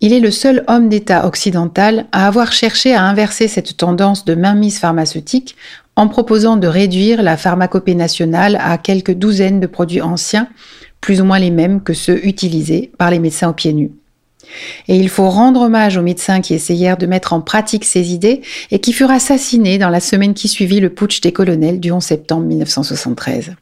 il 0.04 0.12
est 0.12 0.20
le 0.20 0.30
seul 0.30 0.64
homme 0.68 0.90
d'État 0.90 1.26
occidental 1.26 2.04
à 2.12 2.26
avoir 2.26 2.52
cherché 2.52 2.92
à 2.92 3.04
inverser 3.04 3.48
cette 3.48 3.78
tendance 3.78 4.26
de 4.26 4.34
mainmise 4.34 4.78
pharmaceutique 4.78 5.56
en 5.96 6.08
proposant 6.08 6.58
de 6.58 6.66
réduire 6.66 7.22
la 7.22 7.38
pharmacopée 7.38 7.94
nationale 7.94 8.58
à 8.60 8.76
quelques 8.76 9.14
douzaines 9.14 9.60
de 9.60 9.66
produits 9.66 10.02
anciens, 10.02 10.46
plus 11.00 11.22
ou 11.22 11.24
moins 11.24 11.38
les 11.38 11.50
mêmes 11.50 11.82
que 11.82 11.94
ceux 11.94 12.22
utilisés 12.26 12.92
par 12.98 13.10
les 13.10 13.18
médecins 13.18 13.48
aux 13.48 13.54
pieds 13.54 13.72
nus. 13.72 13.92
Et 14.88 14.96
il 14.98 15.08
faut 15.08 15.30
rendre 15.30 15.62
hommage 15.62 15.96
aux 15.96 16.02
médecins 16.02 16.42
qui 16.42 16.52
essayèrent 16.52 16.98
de 16.98 17.06
mettre 17.06 17.32
en 17.32 17.40
pratique 17.40 17.86
ces 17.86 18.12
idées 18.12 18.42
et 18.70 18.80
qui 18.80 18.92
furent 18.92 19.10
assassinés 19.10 19.78
dans 19.78 19.88
la 19.88 20.00
semaine 20.00 20.34
qui 20.34 20.48
suivit 20.48 20.80
le 20.80 20.90
putsch 20.90 21.22
des 21.22 21.32
colonels 21.32 21.80
du 21.80 21.90
11 21.90 22.04
septembre 22.04 22.44
1973. 22.44 23.54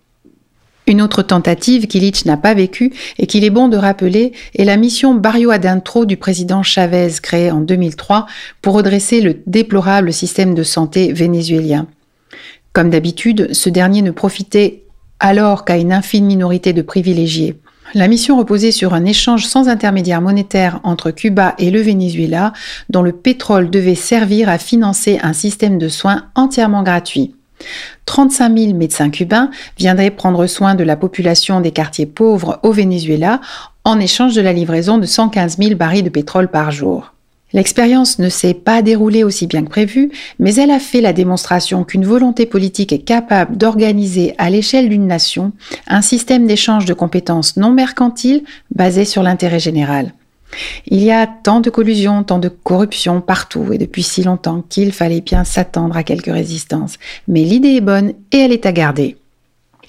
Une 0.86 1.00
autre 1.00 1.22
tentative 1.22 1.86
qu'Illich 1.86 2.26
n'a 2.26 2.36
pas 2.36 2.54
vécue 2.54 2.92
et 3.18 3.26
qu'il 3.26 3.44
est 3.44 3.50
bon 3.50 3.68
de 3.68 3.76
rappeler 3.76 4.32
est 4.56 4.64
la 4.64 4.76
mission 4.76 5.14
Barrio 5.14 5.50
Adentro 5.50 6.04
du 6.04 6.16
président 6.16 6.62
Chavez 6.64 7.12
créée 7.22 7.52
en 7.52 7.60
2003 7.60 8.26
pour 8.60 8.74
redresser 8.74 9.20
le 9.20 9.40
déplorable 9.46 10.12
système 10.12 10.54
de 10.54 10.64
santé 10.64 11.12
vénézuélien. 11.12 11.86
Comme 12.72 12.90
d'habitude, 12.90 13.52
ce 13.52 13.68
dernier 13.68 14.02
ne 14.02 14.10
profitait 14.10 14.82
alors 15.20 15.64
qu'à 15.64 15.76
une 15.76 15.92
infime 15.92 16.24
minorité 16.24 16.72
de 16.72 16.82
privilégiés. 16.82 17.60
La 17.94 18.08
mission 18.08 18.38
reposait 18.38 18.72
sur 18.72 18.94
un 18.94 19.04
échange 19.04 19.46
sans 19.46 19.68
intermédiaire 19.68 20.22
monétaire 20.22 20.80
entre 20.82 21.10
Cuba 21.10 21.54
et 21.58 21.70
le 21.70 21.80
Venezuela, 21.80 22.52
dont 22.88 23.02
le 23.02 23.12
pétrole 23.12 23.70
devait 23.70 23.94
servir 23.94 24.48
à 24.48 24.58
financer 24.58 25.20
un 25.22 25.32
système 25.34 25.78
de 25.78 25.88
soins 25.88 26.24
entièrement 26.34 26.82
gratuit. 26.82 27.34
35 28.06 28.58
000 28.58 28.74
médecins 28.74 29.10
cubains 29.10 29.50
viendraient 29.78 30.10
prendre 30.10 30.46
soin 30.46 30.74
de 30.74 30.84
la 30.84 30.96
population 30.96 31.60
des 31.60 31.70
quartiers 31.70 32.06
pauvres 32.06 32.58
au 32.62 32.72
Venezuela 32.72 33.40
en 33.84 33.98
échange 33.98 34.34
de 34.34 34.40
la 34.40 34.52
livraison 34.52 34.98
de 34.98 35.06
115 35.06 35.58
000 35.58 35.74
barils 35.74 36.04
de 36.04 36.10
pétrole 36.10 36.48
par 36.48 36.70
jour. 36.70 37.12
L'expérience 37.52 38.18
ne 38.18 38.28
s'est 38.28 38.54
pas 38.54 38.80
déroulée 38.80 39.24
aussi 39.24 39.46
bien 39.46 39.62
que 39.62 39.68
prévu, 39.68 40.10
mais 40.38 40.54
elle 40.54 40.70
a 40.70 40.78
fait 40.78 41.02
la 41.02 41.12
démonstration 41.12 41.84
qu'une 41.84 42.06
volonté 42.06 42.46
politique 42.46 42.92
est 42.92 43.00
capable 43.00 43.56
d'organiser 43.56 44.34
à 44.38 44.48
l'échelle 44.48 44.88
d'une 44.88 45.06
nation 45.06 45.52
un 45.86 46.00
système 46.00 46.46
d'échange 46.46 46.86
de 46.86 46.94
compétences 46.94 47.56
non 47.56 47.70
mercantiles 47.70 48.44
basé 48.74 49.04
sur 49.04 49.22
l'intérêt 49.22 49.60
général. 49.60 50.12
Il 50.86 51.02
y 51.02 51.10
a 51.10 51.26
tant 51.26 51.60
de 51.60 51.70
collusion, 51.70 52.22
tant 52.24 52.38
de 52.38 52.48
corruption 52.48 53.20
partout 53.20 53.72
et 53.72 53.78
depuis 53.78 54.02
si 54.02 54.22
longtemps 54.22 54.64
qu'il 54.68 54.92
fallait 54.92 55.20
bien 55.20 55.44
s'attendre 55.44 55.96
à 55.96 56.02
quelques 56.02 56.32
résistances. 56.32 56.98
Mais 57.28 57.44
l'idée 57.44 57.76
est 57.76 57.80
bonne 57.80 58.12
et 58.32 58.38
elle 58.38 58.52
est 58.52 58.66
à 58.66 58.72
garder. 58.72 59.16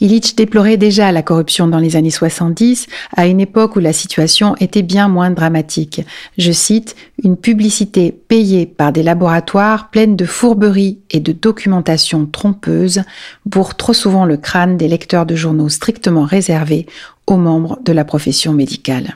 Illich 0.03 0.35
déplorait 0.35 0.77
déjà 0.77 1.11
la 1.11 1.21
corruption 1.21 1.67
dans 1.67 1.79
les 1.79 1.95
années 1.95 2.09
70, 2.09 2.87
à 3.15 3.27
une 3.27 3.39
époque 3.39 3.75
où 3.75 3.79
la 3.79 3.93
situation 3.93 4.55
était 4.59 4.81
bien 4.81 5.07
moins 5.07 5.29
dramatique. 5.29 6.01
Je 6.37 6.51
cite, 6.51 6.95
une 7.23 7.37
publicité 7.37 8.11
payée 8.11 8.65
par 8.65 8.91
des 8.91 9.03
laboratoires 9.03 9.89
pleine 9.91 10.15
de 10.15 10.25
fourberies 10.25 10.99
et 11.11 11.19
de 11.19 11.31
documentation 11.31 12.25
trompeuse 12.25 13.03
bourre 13.45 13.75
trop 13.75 13.93
souvent 13.93 14.25
le 14.25 14.37
crâne 14.37 14.77
des 14.77 14.87
lecteurs 14.87 15.25
de 15.25 15.35
journaux 15.35 15.69
strictement 15.69 16.25
réservés 16.25 16.85
aux 17.27 17.37
membres 17.37 17.79
de 17.85 17.93
la 17.93 18.03
profession 18.03 18.51
médicale. 18.51 19.15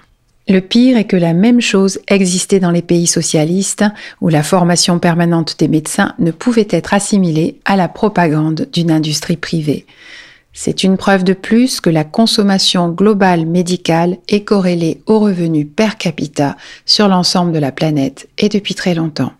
Le 0.49 0.61
pire 0.61 0.97
est 0.97 1.05
que 1.05 1.17
la 1.17 1.33
même 1.33 1.59
chose 1.59 1.99
existait 2.07 2.61
dans 2.61 2.71
les 2.71 2.81
pays 2.81 3.07
socialistes 3.07 3.83
où 4.21 4.29
la 4.29 4.43
formation 4.43 4.97
permanente 4.97 5.57
des 5.59 5.67
médecins 5.67 6.13
ne 6.19 6.31
pouvait 6.31 6.67
être 6.69 6.93
assimilée 6.93 7.59
à 7.65 7.75
la 7.75 7.89
propagande 7.89 8.67
d'une 8.71 8.91
industrie 8.91 9.35
privée. 9.35 9.85
C'est 10.53 10.83
une 10.85 10.95
preuve 10.95 11.25
de 11.25 11.33
plus 11.33 11.81
que 11.81 11.89
la 11.89 12.05
consommation 12.05 12.89
globale 12.89 13.45
médicale 13.45 14.17
est 14.29 14.45
corrélée 14.45 15.01
au 15.05 15.19
revenu 15.19 15.65
per 15.65 15.97
capita 15.99 16.55
sur 16.85 17.09
l'ensemble 17.09 17.51
de 17.51 17.59
la 17.59 17.73
planète 17.73 18.29
et 18.37 18.47
depuis 18.47 18.73
très 18.73 18.95
longtemps. 18.95 19.33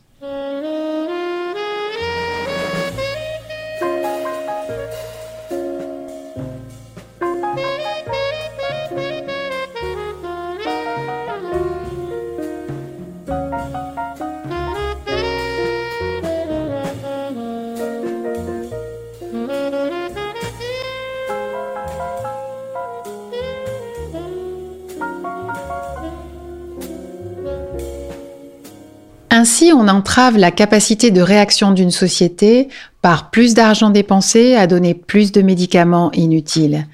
On 29.74 29.88
entrave 29.88 30.38
la 30.38 30.52
capacité 30.52 31.12
de 31.12 31.22
réaction 31.22 31.72
d'une 31.72 31.92
société 31.92 32.68
par 33.02 33.30
plus 33.30 33.54
d'argent 33.54 33.90
dépensé 33.90 34.56
à 34.56 34.66
donner 34.66 34.94
plus 34.94 35.32
de 35.32 35.42
médicaments 35.42 36.12
inutiles. 36.14 36.88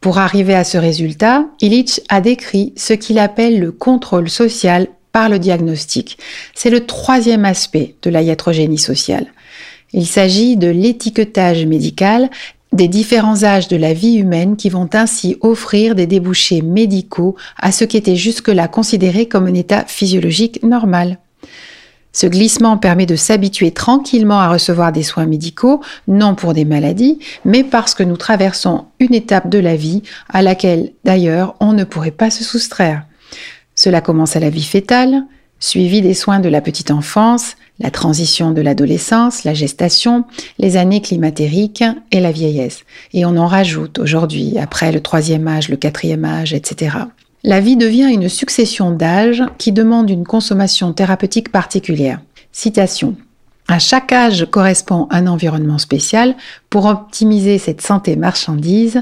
Pour 0.00 0.18
arriver 0.18 0.54
à 0.54 0.64
ce 0.64 0.78
résultat, 0.78 1.44
Illich 1.60 2.00
a 2.08 2.20
décrit 2.20 2.72
ce 2.76 2.94
qu'il 2.94 3.18
appelle 3.18 3.60
le 3.60 3.70
contrôle 3.72 4.28
social 4.28 4.88
par 5.12 5.28
le 5.28 5.38
diagnostic. 5.38 6.18
C'est 6.54 6.70
le 6.70 6.86
troisième 6.86 7.44
aspect 7.44 7.94
de 8.02 8.10
la 8.10 8.22
iatrogénie 8.22 8.78
sociale. 8.78 9.26
Il 9.92 10.06
s'agit 10.06 10.56
de 10.56 10.68
l'étiquetage 10.68 11.64
médical 11.64 12.30
des 12.72 12.88
différents 12.88 13.44
âges 13.44 13.68
de 13.68 13.76
la 13.76 13.94
vie 13.94 14.16
humaine 14.16 14.56
qui 14.56 14.68
vont 14.68 14.88
ainsi 14.92 15.36
offrir 15.40 15.94
des 15.94 16.06
débouchés 16.06 16.60
médicaux 16.62 17.36
à 17.56 17.72
ce 17.72 17.84
qui 17.84 17.96
était 17.96 18.16
jusque-là 18.16 18.68
considéré 18.68 19.26
comme 19.26 19.46
un 19.46 19.54
état 19.54 19.84
physiologique 19.86 20.62
normal. 20.62 21.18
Ce 22.16 22.26
glissement 22.26 22.78
permet 22.78 23.04
de 23.04 23.14
s'habituer 23.14 23.72
tranquillement 23.72 24.40
à 24.40 24.48
recevoir 24.48 24.90
des 24.90 25.02
soins 25.02 25.26
médicaux, 25.26 25.82
non 26.08 26.34
pour 26.34 26.54
des 26.54 26.64
maladies, 26.64 27.18
mais 27.44 27.62
parce 27.62 27.94
que 27.94 28.02
nous 28.02 28.16
traversons 28.16 28.86
une 29.00 29.12
étape 29.12 29.50
de 29.50 29.58
la 29.58 29.76
vie 29.76 30.02
à 30.30 30.40
laquelle, 30.40 30.92
d'ailleurs, 31.04 31.56
on 31.60 31.74
ne 31.74 31.84
pourrait 31.84 32.12
pas 32.12 32.30
se 32.30 32.42
soustraire. 32.42 33.04
Cela 33.74 34.00
commence 34.00 34.34
à 34.34 34.40
la 34.40 34.48
vie 34.48 34.62
fétale, 34.62 35.24
suivi 35.60 36.00
des 36.00 36.14
soins 36.14 36.40
de 36.40 36.48
la 36.48 36.62
petite 36.62 36.90
enfance, 36.90 37.54
la 37.80 37.90
transition 37.90 38.50
de 38.50 38.62
l'adolescence, 38.62 39.44
la 39.44 39.52
gestation, 39.52 40.24
les 40.58 40.78
années 40.78 41.02
climatériques 41.02 41.84
et 42.12 42.20
la 42.20 42.32
vieillesse. 42.32 42.84
Et 43.12 43.26
on 43.26 43.36
en 43.36 43.46
rajoute 43.46 43.98
aujourd'hui, 43.98 44.54
après 44.58 44.90
le 44.90 45.02
troisième 45.02 45.46
âge, 45.46 45.68
le 45.68 45.76
quatrième 45.76 46.24
âge, 46.24 46.54
etc. 46.54 46.96
La 47.48 47.60
vie 47.60 47.76
devient 47.76 48.12
une 48.12 48.28
succession 48.28 48.90
d'âges 48.90 49.44
qui 49.56 49.70
demandent 49.70 50.10
une 50.10 50.26
consommation 50.26 50.92
thérapeutique 50.92 51.52
particulière. 51.52 52.20
Citation. 52.50 53.14
À 53.68 53.78
chaque 53.78 54.10
âge 54.10 54.48
correspond 54.50 55.06
un 55.12 55.28
environnement 55.28 55.78
spécial 55.78 56.34
pour 56.70 56.86
optimiser 56.86 57.58
cette 57.58 57.82
santé 57.82 58.16
marchandise, 58.16 59.00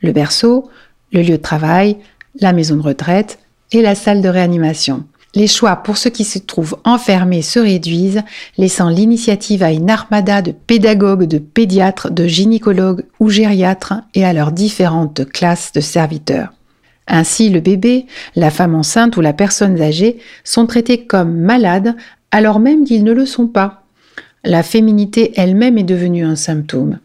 le 0.00 0.10
berceau, 0.10 0.68
le 1.12 1.22
lieu 1.22 1.36
de 1.36 1.42
travail, 1.42 1.98
la 2.40 2.52
maison 2.52 2.74
de 2.74 2.82
retraite 2.82 3.38
et 3.70 3.80
la 3.80 3.94
salle 3.94 4.22
de 4.22 4.28
réanimation. 4.28 5.04
Les 5.36 5.46
choix 5.46 5.76
pour 5.76 5.96
ceux 5.96 6.10
qui 6.10 6.24
se 6.24 6.40
trouvent 6.40 6.78
enfermés 6.82 7.42
se 7.42 7.60
réduisent, 7.60 8.22
laissant 8.58 8.88
l'initiative 8.88 9.62
à 9.62 9.70
une 9.70 9.88
armada 9.88 10.42
de 10.42 10.50
pédagogues, 10.50 11.28
de 11.28 11.38
pédiatres, 11.38 12.10
de 12.10 12.26
gynécologues 12.26 13.04
ou 13.20 13.28
gériatres 13.30 13.94
et 14.14 14.24
à 14.24 14.32
leurs 14.32 14.50
différentes 14.50 15.30
classes 15.30 15.70
de 15.70 15.80
serviteurs. 15.80 16.52
Ainsi, 17.06 17.50
le 17.50 17.60
bébé, 17.60 18.06
la 18.34 18.50
femme 18.50 18.74
enceinte 18.74 19.16
ou 19.16 19.20
la 19.20 19.32
personne 19.32 19.80
âgée 19.80 20.18
sont 20.42 20.66
traités 20.66 21.04
comme 21.04 21.36
malades 21.36 21.94
alors 22.30 22.58
même 22.58 22.84
qu'ils 22.84 23.04
ne 23.04 23.12
le 23.12 23.26
sont 23.26 23.46
pas. 23.46 23.84
La 24.42 24.62
féminité 24.62 25.32
elle-même 25.36 25.78
est 25.78 25.84
devenue 25.84 26.24
un 26.24 26.36
symptôme. 26.36 26.98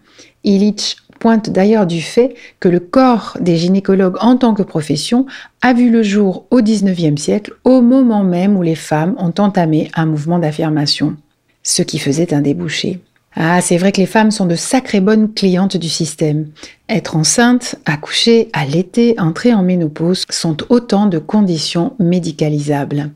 Illich 0.43 0.97
pointe 1.19 1.49
d'ailleurs 1.49 1.85
du 1.85 2.01
fait 2.01 2.33
que 2.59 2.69
le 2.69 2.79
corps 2.79 3.37
des 3.39 3.57
gynécologues 3.57 4.17
en 4.21 4.37
tant 4.37 4.53
que 4.53 4.63
profession 4.63 5.25
a 5.61 5.73
vu 5.73 5.91
le 5.91 6.01
jour 6.01 6.45
au 6.49 6.61
XIXe 6.61 7.21
siècle, 7.21 7.53
au 7.63 7.81
moment 7.81 8.23
même 8.23 8.57
où 8.57 8.63
les 8.63 8.75
femmes 8.75 9.15
ont 9.17 9.33
entamé 9.37 9.91
un 9.95 10.05
mouvement 10.05 10.39
d'affirmation, 10.39 11.15
ce 11.61 11.83
qui 11.83 11.99
faisait 11.99 12.33
un 12.33 12.41
débouché. 12.41 13.01
Ah, 13.35 13.61
c'est 13.61 13.77
vrai 13.77 13.91
que 13.91 14.01
les 14.01 14.07
femmes 14.07 14.31
sont 14.31 14.45
de 14.45 14.55
sacrées 14.55 15.01
bonnes 15.01 15.33
clientes 15.33 15.77
du 15.77 15.89
système. 15.89 16.47
Être 16.89 17.15
enceinte, 17.15 17.75
accoucher, 17.85 18.49
allaiter, 18.53 19.15
entrer 19.19 19.53
en 19.53 19.61
ménopause 19.61 20.25
sont 20.29 20.57
autant 20.69 21.05
de 21.05 21.19
conditions 21.19 21.93
médicalisables. 21.99 23.11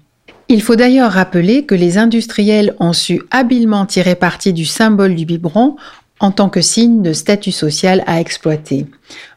Il 0.50 0.62
faut 0.62 0.76
d'ailleurs 0.76 1.12
rappeler 1.12 1.66
que 1.66 1.74
les 1.74 1.98
industriels 1.98 2.76
ont 2.80 2.94
su 2.94 3.22
habilement 3.32 3.86
tirer 3.86 4.16
parti 4.16 4.54
du 4.54 4.66
symbole 4.66 5.16
du 5.16 5.26
biberon 5.26 5.78
en 6.20 6.32
tant 6.32 6.50
que 6.50 6.62
signe 6.62 7.02
de 7.02 7.12
statut 7.12 7.52
social 7.52 8.04
à 8.06 8.20
exploiter, 8.20 8.86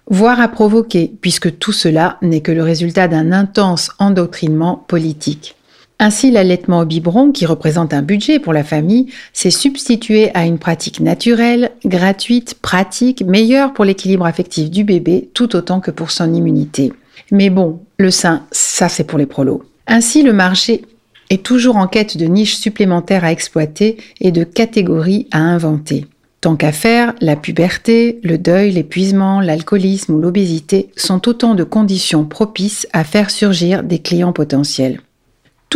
voire 0.09 0.41
à 0.41 0.49
provoquer, 0.49 1.13
puisque 1.21 1.59
tout 1.59 1.73
cela 1.73 2.19
n'est 2.23 2.43
que 2.43 2.53
le 2.53 2.63
résultat 2.63 3.09
d'un 3.09 3.33
intense 3.33 3.91
endoctrinement 3.99 4.85
politique. 4.87 5.56
Ainsi, 5.99 6.31
l'allaitement 6.31 6.81
au 6.81 6.85
biberon, 6.85 7.33
qui 7.33 7.47
représente 7.47 7.95
un 7.95 8.03
budget 8.03 8.39
pour 8.39 8.53
la 8.53 8.65
famille, 8.65 9.07
s'est 9.33 9.51
substitué 9.51 10.31
à 10.35 10.45
une 10.45 10.59
pratique 10.59 11.01
naturelle, 11.01 11.71
gratuite, 11.87 12.55
pratique, 12.61 13.25
meilleure 13.25 13.73
pour 13.73 13.87
l'équilibre 13.87 14.27
affectif 14.27 14.71
du 14.71 14.85
bébé, 14.85 15.31
tout 15.33 15.57
autant 15.57 15.81
que 15.81 15.91
pour 15.91 16.11
son 16.11 16.35
immunité. 16.35 16.93
Mais 17.31 17.49
bon, 17.49 17.81
le 17.97 18.11
sein, 18.11 18.45
ça 18.51 18.91
c'est 18.91 19.05
pour 19.05 19.19
les 19.19 19.27
prolos. 19.27 19.63
Ainsi, 19.87 20.23
le 20.23 20.35
marché 20.35 20.83
est 21.31 21.43
toujours 21.43 21.77
en 21.77 21.87
quête 21.87 22.19
de 22.19 22.27
niches 22.27 22.57
supplémentaires 22.57 23.25
à 23.25 23.33
exploiter 23.33 23.97
et 24.21 24.33
de 24.33 24.45
catégories 24.45 25.27
à 25.31 25.39
inventer. 25.39 26.07
Tant 26.43 26.57
qu'à 26.57 26.73
faire, 26.73 27.15
la 27.21 27.35
puberté, 27.35 28.21
le 28.23 28.37
deuil, 28.37 28.71
l'épuisement, 28.71 29.41
l'alcoolisme 29.41 30.15
ou 30.15 30.21
l'obésité 30.21 30.91
sont 30.95 31.27
autant 31.27 31.55
de 31.55 31.65
conditions 31.65 32.25
propices 32.27 32.87
à 32.93 33.03
faire 33.03 33.31
surgir 33.31 33.83
des 33.83 33.99
clients 33.99 34.35
potentiels. 34.35 35.01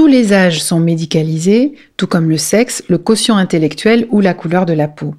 Tous 0.00 0.06
les 0.06 0.32
âges 0.32 0.62
sont 0.62 0.80
médicalisés, 0.80 1.74
tout 1.98 2.06
comme 2.06 2.30
le 2.30 2.38
sexe, 2.38 2.82
le 2.88 2.96
quotient 2.96 3.36
intellectuel 3.36 4.06
ou 4.08 4.22
la 4.22 4.32
couleur 4.32 4.64
de 4.64 4.72
la 4.72 4.88
peau. 4.88 5.14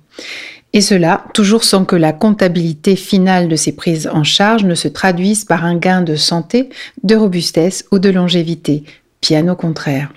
Et 0.73 0.81
cela 0.81 1.25
toujours 1.35 1.63
sans 1.63 1.85
que 1.85 1.95
la 1.95 2.13
comptabilité 2.13 2.95
finale 2.95 3.47
de 3.47 3.55
ces 3.55 3.73
prises 3.73 4.09
en 4.11 4.23
charge 4.23 4.63
ne 4.63 4.73
se 4.73 4.87
traduise 4.87 5.45
par 5.45 5.65
un 5.65 5.75
gain 5.75 6.01
de 6.01 6.15
santé, 6.15 6.69
de 7.03 7.15
robustesse 7.15 7.85
ou 7.91 7.99
de 7.99 8.09
longévité, 8.09 8.83
bien 9.21 9.47
au 9.49 9.55
contraire. 9.55 10.11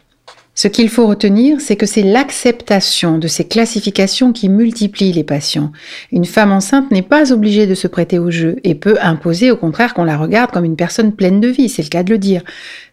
Ce 0.56 0.68
qu'il 0.68 0.88
faut 0.88 1.08
retenir, 1.08 1.60
c'est 1.60 1.74
que 1.74 1.84
c'est 1.84 2.02
l'acceptation 2.02 3.18
de 3.18 3.26
ces 3.26 3.44
classifications 3.44 4.32
qui 4.32 4.48
multiplie 4.48 5.12
les 5.12 5.24
patients. 5.24 5.72
Une 6.12 6.24
femme 6.24 6.52
enceinte 6.52 6.92
n'est 6.92 7.02
pas 7.02 7.32
obligée 7.32 7.66
de 7.66 7.74
se 7.74 7.88
prêter 7.88 8.20
au 8.20 8.30
jeu 8.30 8.56
et 8.62 8.76
peut 8.76 8.96
imposer 9.02 9.50
au 9.50 9.56
contraire 9.56 9.94
qu'on 9.94 10.04
la 10.04 10.16
regarde 10.16 10.52
comme 10.52 10.64
une 10.64 10.76
personne 10.76 11.12
pleine 11.12 11.40
de 11.40 11.48
vie, 11.48 11.68
c'est 11.68 11.82
le 11.82 11.88
cas 11.88 12.04
de 12.04 12.10
le 12.10 12.18
dire. 12.18 12.42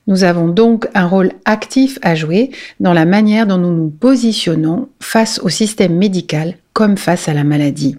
Nous 0.07 0.23
avons 0.23 0.47
donc 0.47 0.87
un 0.93 1.07
rôle 1.07 1.31
actif 1.45 1.99
à 2.01 2.15
jouer 2.15 2.51
dans 2.79 2.93
la 2.93 3.05
manière 3.05 3.45
dont 3.45 3.57
nous 3.57 3.73
nous 3.73 3.89
positionnons 3.89 4.89
face 4.99 5.39
au 5.43 5.49
système 5.49 5.95
médical 5.95 6.55
comme 6.73 6.97
face 6.97 7.29
à 7.29 7.33
la 7.33 7.43
maladie. 7.43 7.97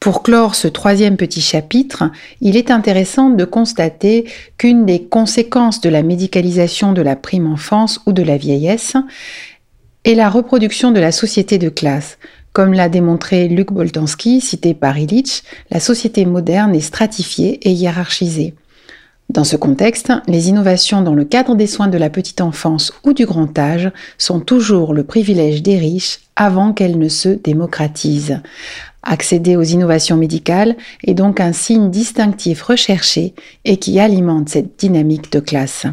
Pour 0.00 0.22
clore 0.22 0.54
ce 0.54 0.68
troisième 0.68 1.16
petit 1.16 1.40
chapitre, 1.40 2.04
il 2.40 2.56
est 2.56 2.70
intéressant 2.70 3.30
de 3.30 3.44
constater 3.44 4.30
qu'une 4.56 4.86
des 4.86 5.02
conséquences 5.02 5.80
de 5.80 5.88
la 5.88 6.02
médicalisation 6.02 6.92
de 6.92 7.02
la 7.02 7.16
prime 7.16 7.46
enfance 7.46 8.00
ou 8.06 8.12
de 8.12 8.22
la 8.22 8.36
vieillesse 8.36 8.94
est 10.04 10.14
la 10.14 10.30
reproduction 10.30 10.92
de 10.92 11.00
la 11.00 11.12
société 11.12 11.58
de 11.58 11.68
classe. 11.68 12.18
Comme 12.52 12.72
l'a 12.72 12.88
démontré 12.88 13.48
Luc 13.48 13.72
Boltanski, 13.72 14.40
cité 14.40 14.74
par 14.74 14.96
Illich, 14.96 15.42
la 15.70 15.80
société 15.80 16.24
moderne 16.24 16.74
est 16.74 16.80
stratifiée 16.80 17.58
et 17.68 17.72
hiérarchisée. 17.72 18.54
Dans 19.28 19.44
ce 19.44 19.56
contexte, 19.56 20.12
les 20.28 20.48
innovations 20.48 21.02
dans 21.02 21.14
le 21.14 21.24
cadre 21.24 21.56
des 21.56 21.66
soins 21.66 21.88
de 21.88 21.98
la 21.98 22.10
petite 22.10 22.40
enfance 22.40 22.92
ou 23.04 23.12
du 23.12 23.26
grand 23.26 23.58
âge 23.58 23.90
sont 24.18 24.40
toujours 24.40 24.94
le 24.94 25.04
privilège 25.04 25.62
des 25.62 25.78
riches 25.78 26.20
avant 26.36 26.72
qu'elles 26.72 26.98
ne 26.98 27.08
se 27.08 27.30
démocratisent. 27.30 28.40
Accéder 29.02 29.56
aux 29.56 29.62
innovations 29.62 30.16
médicales 30.16 30.76
est 31.04 31.14
donc 31.14 31.40
un 31.40 31.52
signe 31.52 31.90
distinctif 31.90 32.62
recherché 32.62 33.34
et 33.64 33.76
qui 33.78 34.00
alimente 34.00 34.48
cette 34.48 34.78
dynamique 34.78 35.30
de 35.32 35.40
classe. 35.40 35.86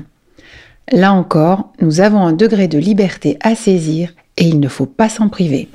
Là 0.92 1.14
encore, 1.14 1.72
nous 1.82 2.02
avons 2.02 2.26
un 2.26 2.34
degré 2.34 2.68
de 2.68 2.78
liberté 2.78 3.38
à 3.42 3.56
saisir 3.56 4.14
et 4.38 4.48
il 4.48 4.60
ne 4.60 4.68
faut 4.68 4.86
pas 4.86 5.10
s'en 5.10 5.30
priver. 5.30 5.70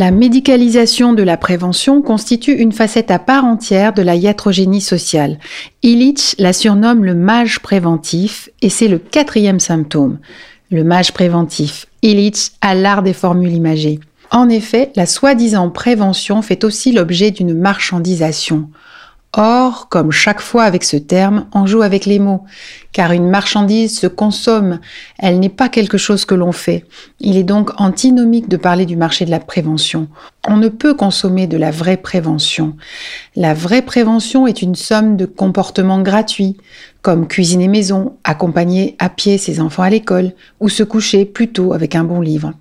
La 0.00 0.12
médicalisation 0.12 1.12
de 1.12 1.22
la 1.22 1.36
prévention 1.36 2.00
constitue 2.00 2.54
une 2.54 2.72
facette 2.72 3.10
à 3.10 3.18
part 3.18 3.44
entière 3.44 3.92
de 3.92 4.00
la 4.00 4.16
iatrogénie 4.16 4.80
sociale. 4.80 5.38
Illich 5.82 6.36
la 6.38 6.54
surnomme 6.54 7.04
le 7.04 7.14
mage 7.14 7.60
préventif 7.60 8.48
et 8.62 8.70
c'est 8.70 8.88
le 8.88 8.96
quatrième 8.96 9.60
symptôme. 9.60 10.18
Le 10.70 10.84
mage 10.84 11.12
préventif. 11.12 11.86
Illich 12.00 12.52
a 12.62 12.74
l'art 12.74 13.02
des 13.02 13.12
formules 13.12 13.52
imagées. 13.52 14.00
En 14.30 14.48
effet, 14.48 14.90
la 14.96 15.04
soi-disant 15.04 15.68
prévention 15.68 16.40
fait 16.40 16.64
aussi 16.64 16.92
l'objet 16.92 17.30
d'une 17.30 17.52
marchandisation. 17.52 18.70
Or, 19.32 19.88
comme 19.88 20.10
chaque 20.10 20.40
fois 20.40 20.64
avec 20.64 20.82
ce 20.82 20.96
terme, 20.96 21.46
on 21.54 21.64
joue 21.64 21.82
avec 21.82 22.04
les 22.04 22.18
mots, 22.18 22.42
car 22.90 23.12
une 23.12 23.28
marchandise 23.28 23.96
se 23.96 24.08
consomme, 24.08 24.80
elle 25.20 25.38
n'est 25.38 25.48
pas 25.48 25.68
quelque 25.68 25.98
chose 25.98 26.24
que 26.24 26.34
l'on 26.34 26.50
fait. 26.50 26.84
Il 27.20 27.36
est 27.36 27.44
donc 27.44 27.70
antinomique 27.80 28.48
de 28.48 28.56
parler 28.56 28.86
du 28.86 28.96
marché 28.96 29.24
de 29.24 29.30
la 29.30 29.38
prévention. 29.38 30.08
On 30.48 30.56
ne 30.56 30.68
peut 30.68 30.94
consommer 30.94 31.46
de 31.46 31.56
la 31.56 31.70
vraie 31.70 31.96
prévention. 31.96 32.76
La 33.36 33.54
vraie 33.54 33.82
prévention 33.82 34.48
est 34.48 34.62
une 34.62 34.74
somme 34.74 35.16
de 35.16 35.26
comportements 35.26 36.02
gratuits, 36.02 36.56
comme 37.00 37.28
cuisiner 37.28 37.68
maison, 37.68 38.16
accompagner 38.24 38.96
à 38.98 39.08
pied 39.08 39.38
ses 39.38 39.60
enfants 39.60 39.84
à 39.84 39.90
l'école, 39.90 40.32
ou 40.58 40.68
se 40.68 40.82
coucher 40.82 41.24
plus 41.24 41.52
tôt 41.52 41.72
avec 41.72 41.94
un 41.94 42.02
bon 42.02 42.20
livre. 42.20 42.52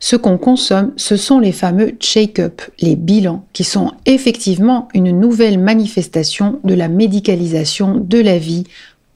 Ce 0.00 0.14
qu'on 0.14 0.38
consomme, 0.38 0.92
ce 0.96 1.16
sont 1.16 1.40
les 1.40 1.52
fameux 1.52 1.90
check-up, 1.98 2.62
les 2.80 2.94
bilans, 2.94 3.44
qui 3.52 3.64
sont 3.64 3.92
effectivement 4.06 4.88
une 4.94 5.18
nouvelle 5.18 5.58
manifestation 5.58 6.60
de 6.62 6.74
la 6.74 6.88
médicalisation 6.88 7.96
de 7.96 8.20
la 8.20 8.38
vie 8.38 8.64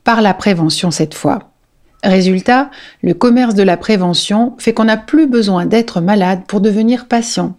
par 0.03 0.23
la 0.23 0.35
prévention 0.35 0.91
cette 0.91 1.15
fois. 1.15 1.51
Résultat, 2.03 2.71
le 3.03 3.15
commerce 3.15 3.55
de 3.55 3.63
la 3.63 3.77
prévention 3.77 4.55
fait 4.59 4.75
qu'on 4.75 4.85
n'a 4.85 4.97
plus 4.97 5.29
besoin 5.29 5.67
d'être 5.67 6.01
malade 6.01 6.41
pour 6.49 6.61
devenir 6.61 7.07
patient. 7.07 7.57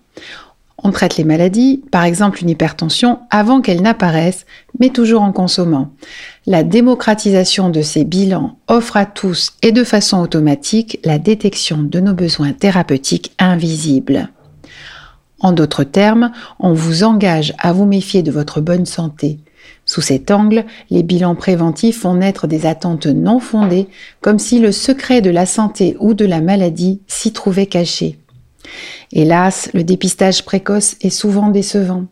On 0.85 0.91
traite 0.91 1.15
les 1.15 1.23
maladies, 1.23 1.81
par 1.91 2.03
exemple 2.03 2.41
une 2.41 2.49
hypertension, 2.49 3.19
avant 3.29 3.61
qu'elles 3.61 3.81
n'apparaissent, 3.81 4.45
mais 4.79 4.89
toujours 4.89 5.21
en 5.21 5.31
consommant. 5.31 5.93
La 6.45 6.63
démocratisation 6.63 7.69
de 7.69 7.81
ces 7.81 8.03
bilans 8.03 8.57
offre 8.67 8.97
à 8.97 9.05
tous 9.05 9.53
et 9.61 9.71
de 9.71 9.85
façon 9.85 10.19
automatique 10.19 10.99
la 11.05 11.19
détection 11.19 11.81
de 11.81 12.01
nos 12.01 12.13
besoins 12.13 12.51
thérapeutiques 12.51 13.31
invisibles. 13.39 14.29
En 15.39 15.53
d'autres 15.53 15.85
termes, 15.85 16.31
on 16.59 16.73
vous 16.73 17.03
engage 17.03 17.53
à 17.59 17.71
vous 17.71 17.85
méfier 17.85 18.21
de 18.21 18.31
votre 18.31 18.59
bonne 18.59 18.85
santé. 18.85 19.39
Sous 19.85 20.01
cet 20.01 20.31
angle, 20.31 20.65
les 20.89 21.03
bilans 21.03 21.35
préventifs 21.35 22.01
font 22.01 22.15
naître 22.15 22.47
des 22.47 22.65
attentes 22.65 23.07
non 23.07 23.39
fondées, 23.39 23.87
comme 24.19 24.39
si 24.39 24.59
le 24.59 24.73
secret 24.73 25.21
de 25.21 25.29
la 25.29 25.45
santé 25.45 25.95
ou 25.99 26.13
de 26.13 26.25
la 26.25 26.41
maladie 26.41 27.01
s'y 27.07 27.31
trouvait 27.31 27.67
caché. 27.67 28.19
Hélas, 29.11 29.69
le 29.73 29.83
dépistage 29.83 30.43
précoce 30.45 30.95
est 31.01 31.09
souvent 31.09 31.49
décevant. 31.49 32.05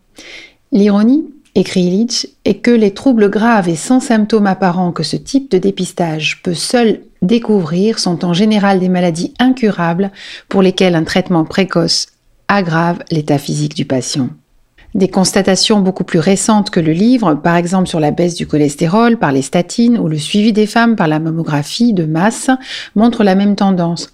L'ironie, 0.71 1.25
écrit 1.55 1.81
Illich, 1.81 2.27
est 2.45 2.55
que 2.55 2.71
les 2.71 2.93
troubles 2.93 3.29
graves 3.29 3.69
et 3.69 3.75
sans 3.75 3.99
symptômes 3.99 4.47
apparents 4.47 4.91
que 4.91 5.03
ce 5.03 5.17
type 5.17 5.51
de 5.51 5.57
dépistage 5.57 6.41
peut 6.43 6.53
seul 6.53 7.01
découvrir 7.21 7.99
sont 7.99 8.25
en 8.25 8.33
général 8.33 8.79
des 8.79 8.89
maladies 8.89 9.33
incurables 9.39 10.11
pour 10.49 10.61
lesquelles 10.61 10.95
un 10.95 11.03
traitement 11.03 11.45
précoce 11.45 12.07
aggrave 12.47 12.99
l'état 13.11 13.37
physique 13.37 13.75
du 13.75 13.85
patient. 13.85 14.29
Des 14.93 15.07
constatations 15.07 15.79
beaucoup 15.79 16.03
plus 16.03 16.19
récentes 16.19 16.69
que 16.69 16.81
le 16.81 16.91
livre, 16.91 17.35
par 17.35 17.55
exemple 17.55 17.87
sur 17.87 18.01
la 18.01 18.11
baisse 18.11 18.35
du 18.35 18.45
cholestérol 18.45 19.17
par 19.17 19.31
les 19.31 19.41
statines 19.41 19.97
ou 19.97 20.09
le 20.09 20.17
suivi 20.17 20.51
des 20.51 20.67
femmes 20.67 20.97
par 20.97 21.07
la 21.07 21.19
mammographie 21.19 21.93
de 21.93 22.03
masse, 22.03 22.49
montrent 22.95 23.23
la 23.23 23.35
même 23.35 23.55
tendance 23.55 24.11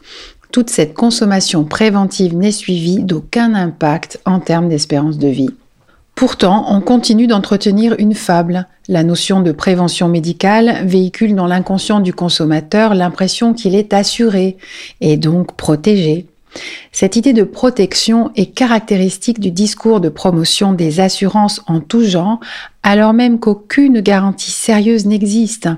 toute 0.51 0.69
cette 0.69 0.93
consommation 0.93 1.63
préventive 1.63 2.35
n'est 2.35 2.51
suivie 2.51 3.03
d'aucun 3.03 3.53
impact 3.53 4.19
en 4.25 4.39
termes 4.39 4.69
d'espérance 4.69 5.17
de 5.17 5.27
vie. 5.27 5.49
Pourtant, 6.15 6.65
on 6.69 6.81
continue 6.81 7.27
d'entretenir 7.27 7.95
une 7.99 8.15
fable. 8.15 8.65
La 8.87 9.03
notion 9.03 9.41
de 9.41 9.51
prévention 9.51 10.07
médicale 10.07 10.83
véhicule 10.83 11.35
dans 11.35 11.45
l'inconscient 11.45 11.99
du 11.99 12.11
consommateur 12.11 12.95
l'impression 12.95 13.53
qu'il 13.53 13.75
est 13.75 13.93
assuré 13.93 14.57
et 14.99 15.17
donc 15.17 15.55
protégé. 15.55 16.25
Cette 16.91 17.17
idée 17.17 17.33
de 17.33 17.43
protection 17.43 18.31
est 18.35 18.47
caractéristique 18.47 19.39
du 19.39 19.51
discours 19.51 20.01
de 20.01 20.09
promotion 20.09 20.73
des 20.73 20.99
assurances 20.99 21.61
en 21.67 21.81
tout 21.81 22.03
genre, 22.03 22.39
alors 22.81 23.13
même 23.13 23.39
qu'aucune 23.39 23.99
garantie 23.99 24.49
sérieuse 24.49 25.05
n'existe. 25.05 25.69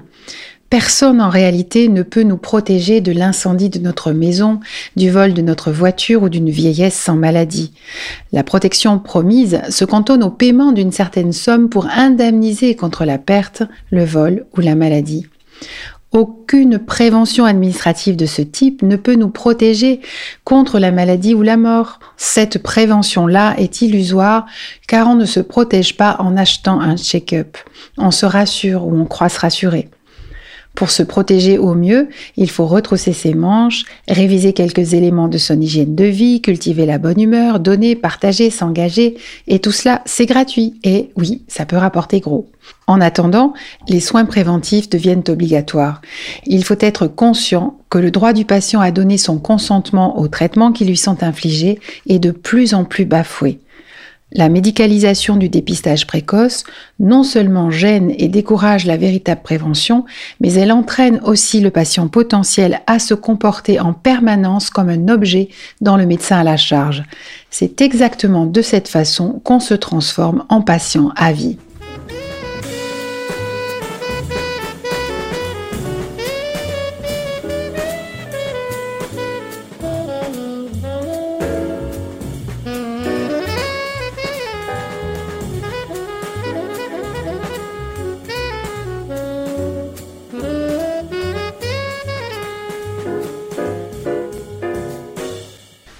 Personne 0.69 1.19
en 1.19 1.29
réalité 1.29 1.89
ne 1.89 2.03
peut 2.03 2.21
nous 2.21 2.37
protéger 2.37 3.01
de 3.01 3.11
l'incendie 3.11 3.69
de 3.69 3.79
notre 3.79 4.11
maison, 4.11 4.59
du 4.95 5.09
vol 5.09 5.33
de 5.33 5.41
notre 5.41 5.71
voiture 5.71 6.21
ou 6.21 6.29
d'une 6.29 6.51
vieillesse 6.51 6.93
sans 6.93 7.15
maladie. 7.15 7.73
La 8.31 8.43
protection 8.43 8.99
promise 8.99 9.61
se 9.69 9.83
cantonne 9.83 10.23
au 10.23 10.29
paiement 10.29 10.71
d'une 10.71 10.91
certaine 10.91 11.33
somme 11.33 11.69
pour 11.69 11.87
indemniser 11.87 12.75
contre 12.75 13.03
la 13.03 13.17
perte, 13.17 13.63
le 13.89 14.05
vol 14.05 14.45
ou 14.55 14.61
la 14.61 14.75
maladie. 14.75 15.25
Aucune 16.11 16.77
prévention 16.79 17.45
administrative 17.45 18.15
de 18.15 18.25
ce 18.27 18.43
type 18.43 18.83
ne 18.83 18.95
peut 18.95 19.15
nous 19.15 19.29
protéger 19.29 20.01
contre 20.43 20.77
la 20.77 20.91
maladie 20.91 21.33
ou 21.33 21.41
la 21.41 21.57
mort. 21.57 21.99
Cette 22.17 22.61
prévention-là 22.61 23.55
est 23.57 23.81
illusoire 23.81 24.45
car 24.87 25.07
on 25.07 25.15
ne 25.15 25.25
se 25.25 25.39
protège 25.39 25.97
pas 25.97 26.15
en 26.19 26.37
achetant 26.37 26.79
un 26.79 26.95
check-up. 26.95 27.57
On 27.97 28.11
se 28.11 28.27
rassure 28.27 28.85
ou 28.85 28.95
on 28.95 29.05
croit 29.05 29.29
se 29.29 29.39
rassurer. 29.39 29.89
Pour 30.79 30.91
se 30.91 31.03
protéger 31.03 31.57
au 31.57 31.75
mieux, 31.75 32.07
il 32.37 32.49
faut 32.49 32.65
retrousser 32.65 33.11
ses 33.11 33.33
manches, 33.33 33.83
réviser 34.07 34.53
quelques 34.53 34.93
éléments 34.93 35.27
de 35.27 35.37
son 35.37 35.59
hygiène 35.59 35.93
de 35.93 36.05
vie, 36.05 36.39
cultiver 36.39 36.85
la 36.85 36.97
bonne 36.97 37.19
humeur, 37.19 37.59
donner, 37.59 37.97
partager, 37.97 38.49
s'engager, 38.49 39.17
et 39.49 39.59
tout 39.59 39.73
cela, 39.73 40.01
c'est 40.05 40.25
gratuit. 40.25 40.79
Et 40.85 41.09
oui, 41.17 41.41
ça 41.49 41.65
peut 41.65 41.75
rapporter 41.75 42.21
gros. 42.21 42.49
En 42.87 43.01
attendant, 43.01 43.53
les 43.89 43.99
soins 43.99 44.23
préventifs 44.23 44.89
deviennent 44.89 45.25
obligatoires. 45.27 45.99
Il 46.45 46.63
faut 46.63 46.79
être 46.79 47.07
conscient 47.07 47.77
que 47.89 47.97
le 47.97 48.09
droit 48.09 48.31
du 48.31 48.45
patient 48.45 48.79
à 48.79 48.91
donner 48.91 49.17
son 49.17 49.37
consentement 49.37 50.17
aux 50.17 50.29
traitements 50.29 50.71
qui 50.71 50.85
lui 50.85 50.95
sont 50.95 51.23
infligés 51.23 51.81
est 52.07 52.19
de 52.19 52.31
plus 52.31 52.73
en 52.73 52.85
plus 52.85 53.03
bafoué. 53.03 53.59
La 54.31 54.47
médicalisation 54.47 55.37
du 55.37 55.49
dépistage 55.49 56.05
précoce 56.05 56.63
non 56.99 57.23
seulement 57.23 57.71
gêne 57.71 58.13
et 58.17 58.27
décourage 58.27 58.85
la 58.85 58.95
véritable 58.95 59.41
prévention, 59.41 60.05
mais 60.39 60.53
elle 60.53 60.71
entraîne 60.71 61.19
aussi 61.23 61.61
le 61.61 61.71
patient 61.71 62.07
potentiel 62.07 62.81
à 62.85 62.99
se 62.99 63.15
comporter 63.15 63.79
en 63.79 63.93
permanence 63.93 64.69
comme 64.69 64.89
un 64.89 65.07
objet 65.07 65.49
dans 65.81 65.97
le 65.97 66.05
médecin 66.05 66.39
à 66.39 66.43
la 66.43 66.57
charge. 66.57 67.03
C'est 67.49 67.81
exactement 67.81 68.45
de 68.45 68.61
cette 68.61 68.87
façon 68.87 69.41
qu'on 69.43 69.59
se 69.59 69.73
transforme 69.73 70.45
en 70.49 70.61
patient 70.61 71.11
à 71.15 71.31
vie. 71.31 71.57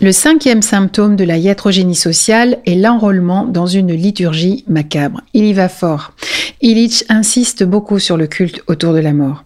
Le 0.01 0.13
cinquième 0.13 0.61
symptôme 0.61 1.17
de 1.17 1.25
la 1.25 1.37
iatrogénie 1.37 1.93
sociale 1.93 2.59
est 2.65 2.75
l'enrôlement 2.75 3.43
dans 3.43 3.65
une 3.65 3.91
liturgie 3.91 4.63
macabre. 4.69 5.19
Il 5.33 5.43
y 5.43 5.51
va 5.51 5.67
fort. 5.67 6.13
Illich 6.61 7.03
insiste 7.09 7.65
beaucoup 7.65 7.99
sur 7.99 8.15
le 8.15 8.25
culte 8.25 8.61
autour 8.67 8.93
de 8.93 8.99
la 8.99 9.11
mort. 9.11 9.43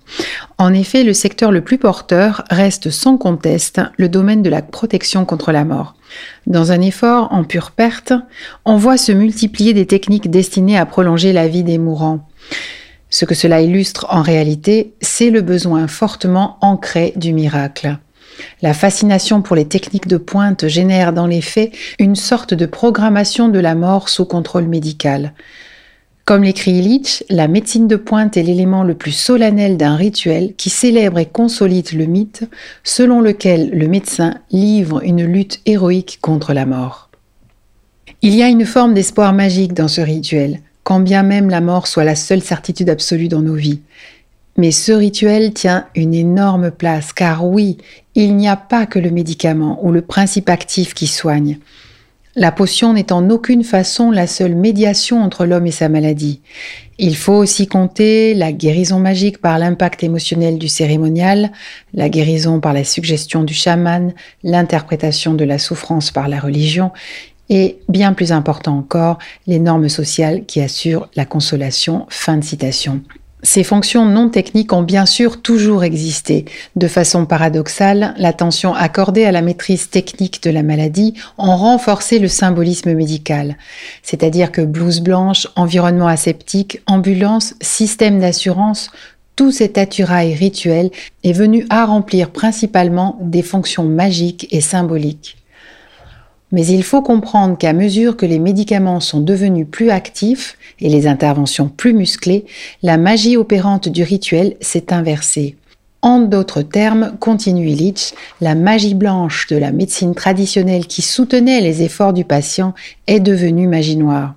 En 0.60 0.72
effet, 0.72 1.04
le 1.04 1.14
secteur 1.14 1.52
le 1.52 1.62
plus 1.62 1.80
porteur 1.80 2.44
reste 2.52 2.92
sans 2.92 3.18
conteste 3.18 3.82
le 3.98 4.10
domaine 4.10 4.44
de 4.44 4.50
la 4.52 4.62
protection 4.62 5.26
contre 5.26 5.52
la 5.52 5.66
mort. 5.66 5.96
Dans 6.46 6.72
un 6.72 6.82
effort 6.82 7.30
en 7.32 7.44
pure 7.44 7.72
perte, 7.72 8.14
on 8.64 8.78
voit 8.78 8.98
se 8.98 9.12
multiplier 9.12 9.74
des 9.74 9.88
techniques 9.88 10.30
destinées 10.30 10.78
à 10.78 10.86
prolonger 10.86 11.34
la 11.34 11.48
vie 11.48 11.64
des 11.64 11.80
mourants. 11.80 12.30
Ce 13.10 13.26
que 13.26 13.34
cela 13.34 13.62
illustre 13.62 14.06
en 14.12 14.22
réalité, 14.22 14.94
c'est 15.02 15.32
le 15.32 15.42
besoin 15.42 15.88
fortement 15.88 16.60
ancré 16.62 17.14
du 17.16 17.34
miracle. 17.34 17.98
La 18.62 18.74
fascination 18.74 19.42
pour 19.42 19.56
les 19.56 19.68
techniques 19.68 20.08
de 20.08 20.18
pointe 20.18 20.68
génère 20.68 21.14
dans 21.14 21.28
les 21.28 21.42
faits 21.42 21.72
une 22.00 22.16
sorte 22.16 22.54
de 22.54 22.66
programmation 22.66 23.50
de 23.50 23.60
la 23.60 23.76
mort 23.76 24.10
sous 24.10 24.26
contrôle 24.26 24.68
médical. 24.68 25.34
Comme 26.26 26.44
l'écrit 26.44 26.72
Illich, 26.72 27.26
la 27.30 27.50
médecine 27.50 27.90
de 27.90 27.98
pointe 27.98 28.38
est 28.38 28.44
l'élément 28.44 28.84
le 28.84 28.94
plus 28.94 29.12
solennel 29.12 29.76
d'un 29.76 29.98
rituel 29.98 30.54
qui 30.56 30.70
célèbre 30.70 31.20
et 31.20 31.26
consolide 31.26 31.92
le 31.92 32.06
mythe 32.06 32.50
selon 32.86 33.20
lequel 33.20 33.72
le 33.72 33.90
médecin 33.90 34.36
livre 34.50 35.04
une 35.04 35.26
lutte 35.26 35.60
héroïque 35.66 36.20
contre 36.22 36.54
la 36.54 36.66
mort. 36.66 37.10
Il 38.22 38.34
y 38.34 38.42
a 38.42 38.48
une 38.48 38.66
forme 38.66 38.94
d'espoir 38.94 39.34
magique 39.34 39.74
dans 39.74 39.90
ce 39.90 40.00
rituel, 40.00 40.62
quand 40.84 41.02
bien 41.02 41.24
même 41.24 41.50
la 41.50 41.60
mort 41.60 41.88
soit 41.88 42.06
la 42.06 42.16
seule 42.16 42.42
certitude 42.42 42.90
absolue 42.90 43.28
dans 43.28 43.42
nos 43.42 43.56
vies. 43.56 43.82
Mais 44.58 44.72
ce 44.72 44.92
rituel 44.92 45.54
tient 45.54 45.88
une 45.96 46.14
énorme 46.14 46.70
place, 46.70 47.12
car 47.12 47.46
oui, 47.46 47.78
il 48.16 48.36
n'y 48.36 48.48
a 48.48 48.56
pas 48.56 48.86
que 48.86 49.00
le 49.00 49.10
médicament 49.10 49.80
ou 49.84 49.92
le 49.92 50.02
principe 50.02 50.50
actif 50.50 50.94
qui 50.94 51.08
soigne. 51.08 51.58
La 52.36 52.52
potion 52.52 52.94
n'est 52.94 53.12
en 53.12 53.30
aucune 53.30 53.64
façon 53.64 54.10
la 54.10 54.26
seule 54.26 54.56
médiation 54.56 55.22
entre 55.22 55.46
l'homme 55.46 55.68
et 55.68 55.72
sa 55.72 55.88
maladie. 55.88 56.42
Il 56.98 57.16
faut 57.16 57.34
aussi 57.34 57.68
compter 57.68 58.34
la 58.34 58.52
guérison 58.52 59.00
magique 59.00 59.40
par 59.40 59.60
l'impact 59.60 60.04
émotionnel 60.04 60.58
du 60.58 60.68
cérémonial, 60.68 61.52
la 61.94 62.10
guérison 62.10 62.60
par 62.60 62.74
la 62.74 62.84
suggestion 62.84 63.44
du 63.44 63.54
chaman, 63.54 64.14
l'interprétation 64.44 65.36
de 65.36 65.44
la 65.44 65.60
souffrance 65.60 66.10
par 66.10 66.28
la 66.28 66.40
religion. 66.40 66.92
Et 67.50 67.78
bien 67.88 68.14
plus 68.14 68.32
important 68.32 68.78
encore, 68.78 69.20
les 69.46 69.60
normes 69.60 69.90
sociales 69.90 70.46
qui 70.46 70.60
assurent 70.60 71.10
la 71.16 71.26
consolation. 71.26 72.08
Fin 72.10 72.38
de 72.38 72.44
citation. 72.44 73.02
Ces 73.46 73.64
fonctions 73.66 74.06
non 74.06 74.30
techniques 74.30 74.72
ont 74.72 74.84
bien 74.84 75.06
sûr 75.06 75.42
toujours 75.42 75.84
existé. 75.84 76.46
De 76.78 76.88
façon 76.88 77.26
paradoxale, 77.26 78.14
l'attention 78.18 78.74
accordée 78.74 79.26
à 79.26 79.34
la 79.34 79.42
maîtrise 79.42 79.90
technique 79.90 80.42
de 80.44 80.50
la 80.50 80.64
maladie 80.64 81.14
ont 81.38 81.58
renforcé 81.58 82.20
le 82.20 82.30
symbolisme 82.30 82.94
médical. 82.94 83.58
C'est-à-dire 84.02 84.50
que 84.50 84.62
blouse 84.62 85.02
blanche, 85.02 85.48
environnement 85.58 86.08
aseptique, 86.08 86.82
ambulance, 86.88 87.56
système 87.62 88.20
d'assurance, 88.20 88.90
tout 89.36 89.52
cet 89.52 89.78
attirail 89.78 90.36
rituel 90.36 90.90
est 91.26 91.34
venu 91.34 91.66
à 91.70 91.86
remplir 91.86 92.30
principalement 92.30 93.18
des 93.22 93.42
fonctions 93.42 93.84
magiques 93.84 94.48
et 94.52 94.62
symboliques. 94.62 95.43
Mais 96.54 96.66
il 96.68 96.84
faut 96.84 97.02
comprendre 97.02 97.58
qu'à 97.58 97.74
mesure 97.74 98.16
que 98.16 98.28
les 98.28 98.38
médicaments 98.38 99.00
sont 99.00 99.20
devenus 99.20 99.66
plus 99.70 99.90
actifs 99.90 100.56
et 100.80 100.88
les 100.88 101.08
interventions 101.08 101.68
plus 101.68 101.94
musclées, 101.94 102.46
la 102.84 102.98
magie 102.98 103.38
opérante 103.38 103.90
du 103.90 104.04
rituel 104.04 104.56
s'est 104.62 104.94
inversée. 104.94 105.58
En 106.04 106.20
d'autres 106.20 106.62
termes, 106.62 107.16
continue 107.20 107.70
Illich, 107.70 108.14
la 108.40 108.54
magie 108.54 108.94
blanche 108.94 109.48
de 109.48 109.58
la 109.58 109.72
médecine 109.72 110.14
traditionnelle 110.14 110.86
qui 110.86 111.02
soutenait 111.02 111.62
les 111.62 111.82
efforts 111.82 112.14
du 112.14 112.24
patient 112.24 112.76
est 113.08 113.20
devenue 113.20 113.68
magie 113.68 113.96
noire. 113.96 114.36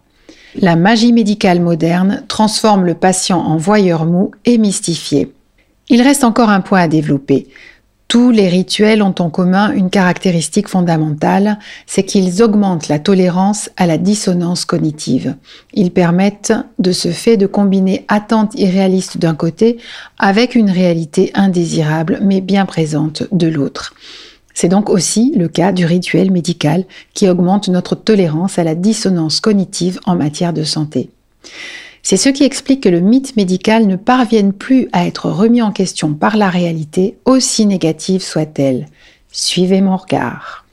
La 0.58 0.74
magie 0.74 1.12
médicale 1.12 1.60
moderne 1.60 2.24
transforme 2.28 2.86
le 2.86 2.94
patient 2.94 3.40
en 3.40 3.58
voyeur 3.58 4.06
mou 4.06 4.30
et 4.46 4.56
mystifié. 4.56 5.32
Il 5.90 6.00
reste 6.00 6.24
encore 6.24 6.48
un 6.48 6.62
point 6.62 6.80
à 6.80 6.88
développer. 6.88 7.46
Tous 8.08 8.30
les 8.30 8.48
rituels 8.48 9.02
ont 9.02 9.14
en 9.18 9.30
commun 9.30 9.72
une 9.72 9.90
caractéristique 9.90 10.68
fondamentale, 10.68 11.58
c'est 11.86 12.04
qu'ils 12.04 12.40
augmentent 12.40 12.86
la 12.86 13.00
tolérance 13.00 13.68
à 13.76 13.86
la 13.86 13.98
dissonance 13.98 14.64
cognitive. 14.64 15.34
Ils 15.74 15.90
permettent 15.90 16.52
de 16.78 16.92
ce 16.92 17.08
fait 17.08 17.36
de 17.36 17.48
combiner 17.48 18.04
attentes 18.06 18.54
irréalistes 18.54 19.18
d'un 19.18 19.34
côté 19.34 19.78
avec 20.18 20.54
une 20.54 20.70
réalité 20.70 21.32
indésirable 21.34 22.20
mais 22.22 22.40
bien 22.40 22.64
présente 22.64 23.24
de 23.32 23.48
l'autre. 23.48 23.92
C'est 24.54 24.68
donc 24.68 24.88
aussi 24.88 25.34
le 25.36 25.48
cas 25.48 25.72
du 25.72 25.84
rituel 25.84 26.30
médical 26.30 26.84
qui 27.12 27.28
augmente 27.28 27.68
notre 27.68 27.96
tolérance 27.96 28.58
à 28.58 28.64
la 28.64 28.76
dissonance 28.76 29.40
cognitive 29.40 29.98
en 30.06 30.14
matière 30.14 30.52
de 30.52 30.62
santé. 30.62 31.10
C'est 32.08 32.16
ce 32.16 32.28
qui 32.28 32.44
explique 32.44 32.84
que 32.84 32.88
le 32.88 33.00
mythe 33.00 33.36
médical 33.36 33.88
ne 33.88 33.96
parvienne 33.96 34.52
plus 34.52 34.88
à 34.92 35.08
être 35.08 35.28
remis 35.28 35.60
en 35.60 35.72
question 35.72 36.14
par 36.14 36.36
la 36.36 36.48
réalité, 36.48 37.16
aussi 37.24 37.66
négative 37.66 38.22
soit-elle. 38.22 38.86
Suivez 39.32 39.80
mon 39.80 39.96
regard. 39.96 40.66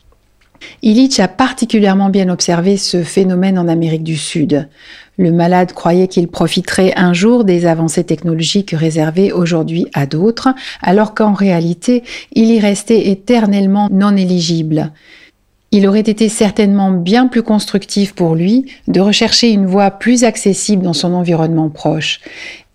Illich 0.84 1.20
a 1.20 1.28
particulièrement 1.28 2.12
bien 2.12 2.30
observé 2.30 2.78
ce 2.78 3.02
phénomène 3.02 3.58
en 3.58 3.68
Amérique 3.68 4.04
du 4.04 4.16
Sud. 4.16 4.70
Le 5.18 5.32
malade 5.32 5.74
croyait 5.74 6.08
qu'il 6.08 6.28
profiterait 6.28 6.94
un 6.98 7.14
jour 7.14 7.46
des 7.46 7.66
avancées 7.66 8.04
technologiques 8.04 8.76
réservées 8.78 9.32
aujourd'hui 9.32 9.88
à 9.96 10.06
d'autres, 10.06 10.50
alors 10.84 11.16
qu'en 11.16 11.34
réalité, 11.34 12.04
il 12.34 12.52
y 12.52 12.60
restait 12.60 13.10
éternellement 13.10 13.88
non 13.92 14.16
éligible 14.16 14.92
il 15.74 15.88
aurait 15.88 16.02
été 16.02 16.30
certainement 16.30 16.92
bien 16.92 17.28
plus 17.28 17.42
constructif 17.42 18.14
pour 18.14 18.36
lui 18.36 18.72
de 18.88 19.02
rechercher 19.02 19.50
une 19.50 19.66
voie 19.66 19.90
plus 19.90 20.24
accessible 20.24 20.84
dans 20.84 20.94
son 20.94 21.14
environnement 21.14 21.70
proche. 21.70 22.22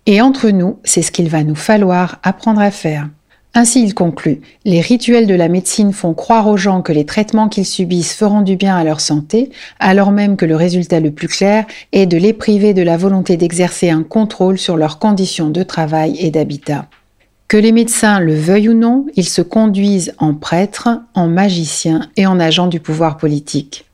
Et 0.05 0.21
entre 0.21 0.49
nous, 0.49 0.79
c'est 0.83 1.01
ce 1.01 1.11
qu'il 1.11 1.29
va 1.29 1.43
nous 1.43 1.55
falloir 1.55 2.19
apprendre 2.23 2.59
à 2.59 2.71
faire. 2.71 3.07
Ainsi, 3.55 3.83
il 3.83 3.93
conclut, 3.93 4.41
les 4.65 4.81
rituels 4.81 5.27
de 5.27 5.33
la 5.33 5.47
médecine 5.47 5.93
font 5.93 6.13
croire 6.13 6.47
aux 6.47 6.57
gens 6.57 6.81
que 6.81 6.91
les 6.91 7.05
traitements 7.05 7.47
qu'ils 7.47 7.65
subissent 7.65 8.13
feront 8.13 8.41
du 8.41 8.57
bien 8.57 8.75
à 8.75 8.83
leur 8.83 8.99
santé, 8.99 9.49
alors 9.79 10.11
même 10.11 10.35
que 10.35 10.45
le 10.45 10.57
résultat 10.57 10.99
le 10.99 11.11
plus 11.11 11.29
clair 11.29 11.65
est 11.93 12.05
de 12.05 12.17
les 12.17 12.33
priver 12.33 12.73
de 12.73 12.83
la 12.83 12.97
volonté 12.97 13.37
d'exercer 13.37 13.89
un 13.89 14.03
contrôle 14.03 14.59
sur 14.59 14.75
leurs 14.75 14.99
conditions 14.99 15.49
de 15.49 15.63
travail 15.63 16.17
et 16.19 16.31
d'habitat. 16.31 16.87
Que 17.49 17.57
les 17.57 17.71
médecins 17.71 18.19
le 18.19 18.35
veuillent 18.35 18.69
ou 18.69 18.73
non, 18.75 19.07
ils 19.15 19.27
se 19.27 19.41
conduisent 19.41 20.13
en 20.19 20.35
prêtres, 20.35 20.87
en 21.15 21.27
magiciens 21.27 22.07
et 22.15 22.27
en 22.27 22.39
agents 22.39 22.67
du 22.67 22.79
pouvoir 22.79 23.17
politique. 23.17 23.85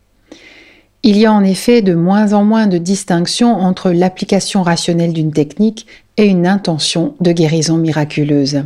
Il 1.03 1.15
y 1.15 1.25
a 1.25 1.31
en 1.31 1.41
effet 1.41 1.81
de 1.81 1.93
moins 1.93 2.33
en 2.33 2.43
moins 2.43 2.67
de 2.67 2.77
distinction 2.77 3.55
entre 3.55 3.91
l'application 3.91 4.61
rationnelle 4.61 5.13
d'une 5.13 5.31
technique 5.31 5.87
et 6.17 6.25
une 6.25 6.47
intention 6.47 7.15
de 7.21 7.31
guérison 7.31 7.77
miraculeuse. 7.77 8.63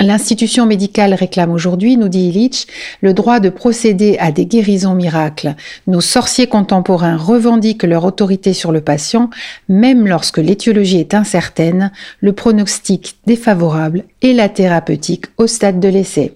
L'institution 0.00 0.66
médicale 0.66 1.14
réclame 1.14 1.50
aujourd'hui, 1.50 1.96
nous 1.96 2.08
dit 2.08 2.28
Illich, 2.28 2.66
le 3.00 3.14
droit 3.14 3.40
de 3.40 3.48
procéder 3.48 4.18
à 4.18 4.30
des 4.30 4.44
guérisons 4.44 4.94
miracles. 4.94 5.54
Nos 5.86 6.02
sorciers 6.02 6.48
contemporains 6.48 7.16
revendiquent 7.16 7.84
leur 7.84 8.04
autorité 8.04 8.52
sur 8.52 8.72
le 8.72 8.82
patient, 8.82 9.30
même 9.70 10.06
lorsque 10.06 10.36
l'étiologie 10.36 11.00
est 11.00 11.14
incertaine, 11.14 11.92
le 12.20 12.34
pronostic 12.34 13.16
défavorable 13.26 14.04
et 14.20 14.34
la 14.34 14.50
thérapeutique 14.50 15.26
au 15.38 15.46
stade 15.46 15.80
de 15.80 15.88
l'essai. 15.88 16.34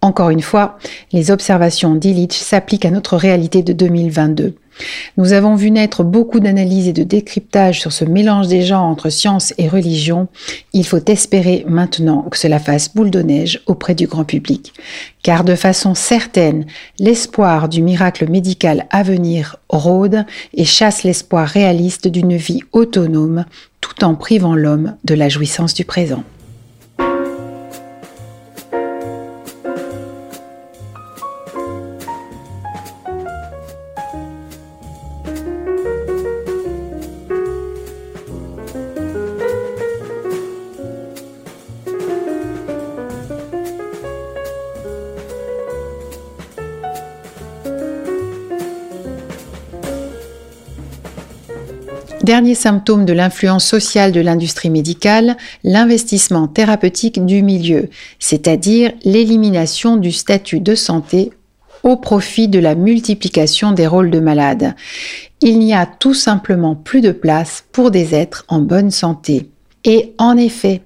Encore 0.00 0.30
une 0.30 0.40
fois, 0.40 0.78
les 1.12 1.30
observations 1.30 1.94
d'Illich 1.94 2.32
s'appliquent 2.32 2.86
à 2.86 2.90
notre 2.90 3.18
réalité 3.18 3.62
de 3.62 3.74
2022. 3.74 4.54
Nous 5.16 5.32
avons 5.32 5.54
vu 5.54 5.70
naître 5.70 6.02
beaucoup 6.04 6.40
d'analyses 6.40 6.88
et 6.88 6.92
de 6.92 7.02
décryptages 7.02 7.80
sur 7.80 7.92
ce 7.92 8.04
mélange 8.04 8.48
des 8.48 8.62
genres 8.62 8.84
entre 8.84 9.10
science 9.10 9.52
et 9.58 9.68
religion. 9.68 10.28
Il 10.72 10.86
faut 10.86 11.04
espérer 11.06 11.64
maintenant 11.68 12.22
que 12.22 12.38
cela 12.38 12.58
fasse 12.58 12.94
boule 12.94 13.10
de 13.10 13.22
neige 13.22 13.60
auprès 13.66 13.94
du 13.94 14.06
grand 14.06 14.24
public. 14.24 14.72
Car 15.22 15.44
de 15.44 15.54
façon 15.54 15.94
certaine, 15.94 16.66
l'espoir 16.98 17.68
du 17.68 17.82
miracle 17.82 18.28
médical 18.30 18.86
à 18.90 19.02
venir 19.02 19.56
rôde 19.68 20.24
et 20.54 20.64
chasse 20.64 21.04
l'espoir 21.04 21.46
réaliste 21.46 22.08
d'une 22.08 22.36
vie 22.36 22.60
autonome 22.72 23.44
tout 23.80 24.04
en 24.04 24.14
privant 24.14 24.54
l'homme 24.54 24.96
de 25.04 25.14
la 25.14 25.28
jouissance 25.28 25.74
du 25.74 25.84
présent. 25.84 26.24
Symptôme 52.62 53.04
de 53.04 53.12
l'influence 53.12 53.66
sociale 53.66 54.12
de 54.12 54.20
l'industrie 54.20 54.70
médicale, 54.70 55.36
l'investissement 55.64 56.46
thérapeutique 56.46 57.24
du 57.24 57.42
milieu, 57.42 57.88
c'est-à-dire 58.20 58.92
l'élimination 59.04 59.96
du 59.96 60.12
statut 60.12 60.60
de 60.60 60.76
santé 60.76 61.32
au 61.82 61.96
profit 61.96 62.46
de 62.46 62.60
la 62.60 62.76
multiplication 62.76 63.72
des 63.72 63.88
rôles 63.88 64.10
de 64.10 64.20
malade. 64.20 64.76
Il 65.40 65.58
n'y 65.58 65.74
a 65.74 65.86
tout 65.86 66.14
simplement 66.14 66.76
plus 66.76 67.00
de 67.00 67.10
place 67.10 67.64
pour 67.72 67.90
des 67.90 68.14
êtres 68.14 68.44
en 68.46 68.60
bonne 68.60 68.92
santé. 68.92 69.48
Et 69.84 70.12
en 70.18 70.36
effet, 70.36 70.82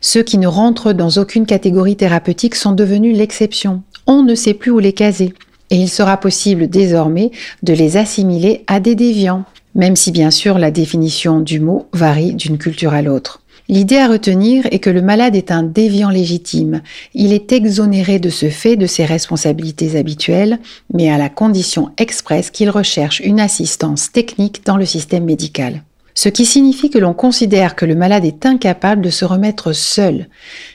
ceux 0.00 0.24
qui 0.24 0.38
ne 0.38 0.48
rentrent 0.48 0.92
dans 0.92 1.10
aucune 1.18 1.46
catégorie 1.46 1.94
thérapeutique 1.94 2.56
sont 2.56 2.72
devenus 2.72 3.16
l'exception. 3.16 3.82
On 4.08 4.24
ne 4.24 4.34
sait 4.34 4.54
plus 4.54 4.72
où 4.72 4.80
les 4.80 4.92
caser. 4.92 5.34
Et 5.70 5.76
il 5.76 5.88
sera 5.88 6.16
possible 6.16 6.68
désormais 6.68 7.30
de 7.62 7.72
les 7.72 7.96
assimiler 7.96 8.64
à 8.66 8.80
des 8.80 8.96
déviants 8.96 9.44
même 9.74 9.96
si 9.96 10.12
bien 10.12 10.30
sûr 10.30 10.58
la 10.58 10.70
définition 10.70 11.40
du 11.40 11.60
mot 11.60 11.88
varie 11.92 12.34
d'une 12.34 12.58
culture 12.58 12.94
à 12.94 13.02
l'autre. 13.02 13.40
L'idée 13.68 13.96
à 13.96 14.08
retenir 14.08 14.66
est 14.70 14.80
que 14.80 14.90
le 14.90 15.02
malade 15.02 15.36
est 15.36 15.50
un 15.50 15.62
déviant 15.62 16.10
légitime. 16.10 16.82
Il 17.14 17.32
est 17.32 17.52
exonéré 17.52 18.18
de 18.18 18.28
ce 18.28 18.50
fait 18.50 18.76
de 18.76 18.86
ses 18.86 19.04
responsabilités 19.04 19.96
habituelles, 19.96 20.58
mais 20.92 21.10
à 21.10 21.16
la 21.16 21.28
condition 21.28 21.90
expresse 21.96 22.50
qu'il 22.50 22.70
recherche 22.70 23.20
une 23.20 23.40
assistance 23.40 24.10
technique 24.10 24.66
dans 24.66 24.76
le 24.76 24.84
système 24.84 25.24
médical 25.24 25.82
ce 26.14 26.28
qui 26.28 26.44
signifie 26.44 26.90
que 26.90 26.98
l'on 26.98 27.14
considère 27.14 27.74
que 27.74 27.86
le 27.86 27.94
malade 27.94 28.24
est 28.24 28.44
incapable 28.46 29.02
de 29.02 29.10
se 29.10 29.24
remettre 29.24 29.72
seul. 29.72 30.28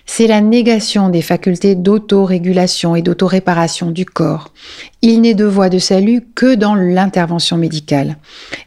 C'est 0.05 0.27
la 0.27 0.41
négation 0.41 1.09
des 1.09 1.21
facultés 1.21 1.75
d'autorégulation 1.75 2.95
et 2.95 3.01
d'autoréparation 3.01 3.91
du 3.91 4.05
corps. 4.05 4.51
Il 5.01 5.21
n'est 5.21 5.35
de 5.35 5.45
voie 5.45 5.69
de 5.69 5.79
salut 5.79 6.25
que 6.33 6.55
dans 6.55 6.75
l'intervention 6.75 7.57
médicale. 7.57 8.17